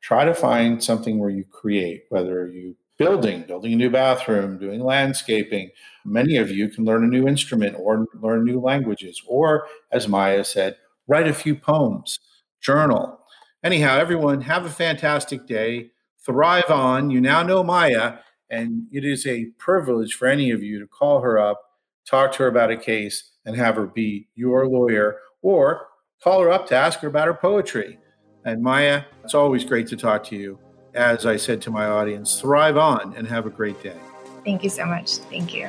Try 0.00 0.24
to 0.24 0.34
find 0.34 0.82
something 0.82 1.18
where 1.18 1.30
you 1.30 1.44
create, 1.44 2.04
whether 2.08 2.48
you're 2.48 2.74
building, 2.98 3.42
building 3.42 3.72
a 3.72 3.76
new 3.76 3.90
bathroom, 3.90 4.58
doing 4.58 4.80
landscaping. 4.80 5.70
Many 6.04 6.36
of 6.36 6.50
you 6.50 6.68
can 6.68 6.84
learn 6.84 7.02
a 7.02 7.08
new 7.08 7.26
instrument 7.26 7.76
or 7.78 8.06
learn 8.14 8.44
new 8.44 8.60
languages, 8.60 9.22
or 9.26 9.66
as 9.90 10.06
Maja 10.06 10.44
said, 10.44 10.76
write 11.08 11.26
a 11.26 11.34
few 11.34 11.54
poems, 11.54 12.20
journal, 12.60 13.19
Anyhow, 13.62 13.98
everyone, 13.98 14.40
have 14.42 14.64
a 14.64 14.70
fantastic 14.70 15.46
day. 15.46 15.90
Thrive 16.24 16.70
on. 16.70 17.10
You 17.10 17.20
now 17.20 17.42
know 17.42 17.62
Maja, 17.62 18.18
and 18.48 18.86
it 18.90 19.04
is 19.04 19.26
a 19.26 19.46
privilege 19.58 20.14
for 20.14 20.28
any 20.28 20.50
of 20.50 20.62
you 20.62 20.78
to 20.80 20.86
call 20.86 21.20
her 21.20 21.38
up, 21.38 21.60
talk 22.06 22.32
to 22.32 22.38
her 22.38 22.48
about 22.48 22.70
a 22.70 22.76
case, 22.76 23.32
and 23.44 23.54
have 23.56 23.76
her 23.76 23.86
be 23.86 24.28
your 24.34 24.66
lawyer, 24.66 25.18
or 25.42 25.88
call 26.22 26.40
her 26.40 26.50
up 26.50 26.68
to 26.68 26.74
ask 26.74 27.00
her 27.00 27.08
about 27.08 27.26
her 27.26 27.34
poetry. 27.34 27.98
And 28.46 28.62
Maja, 28.62 29.04
it's 29.24 29.34
always 29.34 29.64
great 29.64 29.86
to 29.88 29.96
talk 29.96 30.24
to 30.24 30.36
you. 30.36 30.58
As 30.94 31.26
I 31.26 31.36
said 31.36 31.60
to 31.62 31.70
my 31.70 31.86
audience, 31.86 32.40
thrive 32.40 32.78
on 32.78 33.14
and 33.14 33.26
have 33.28 33.44
a 33.44 33.50
great 33.50 33.82
day. 33.82 33.98
Thank 34.42 34.64
you 34.64 34.70
so 34.70 34.86
much. 34.86 35.16
Thank 35.16 35.54
you. 35.54 35.68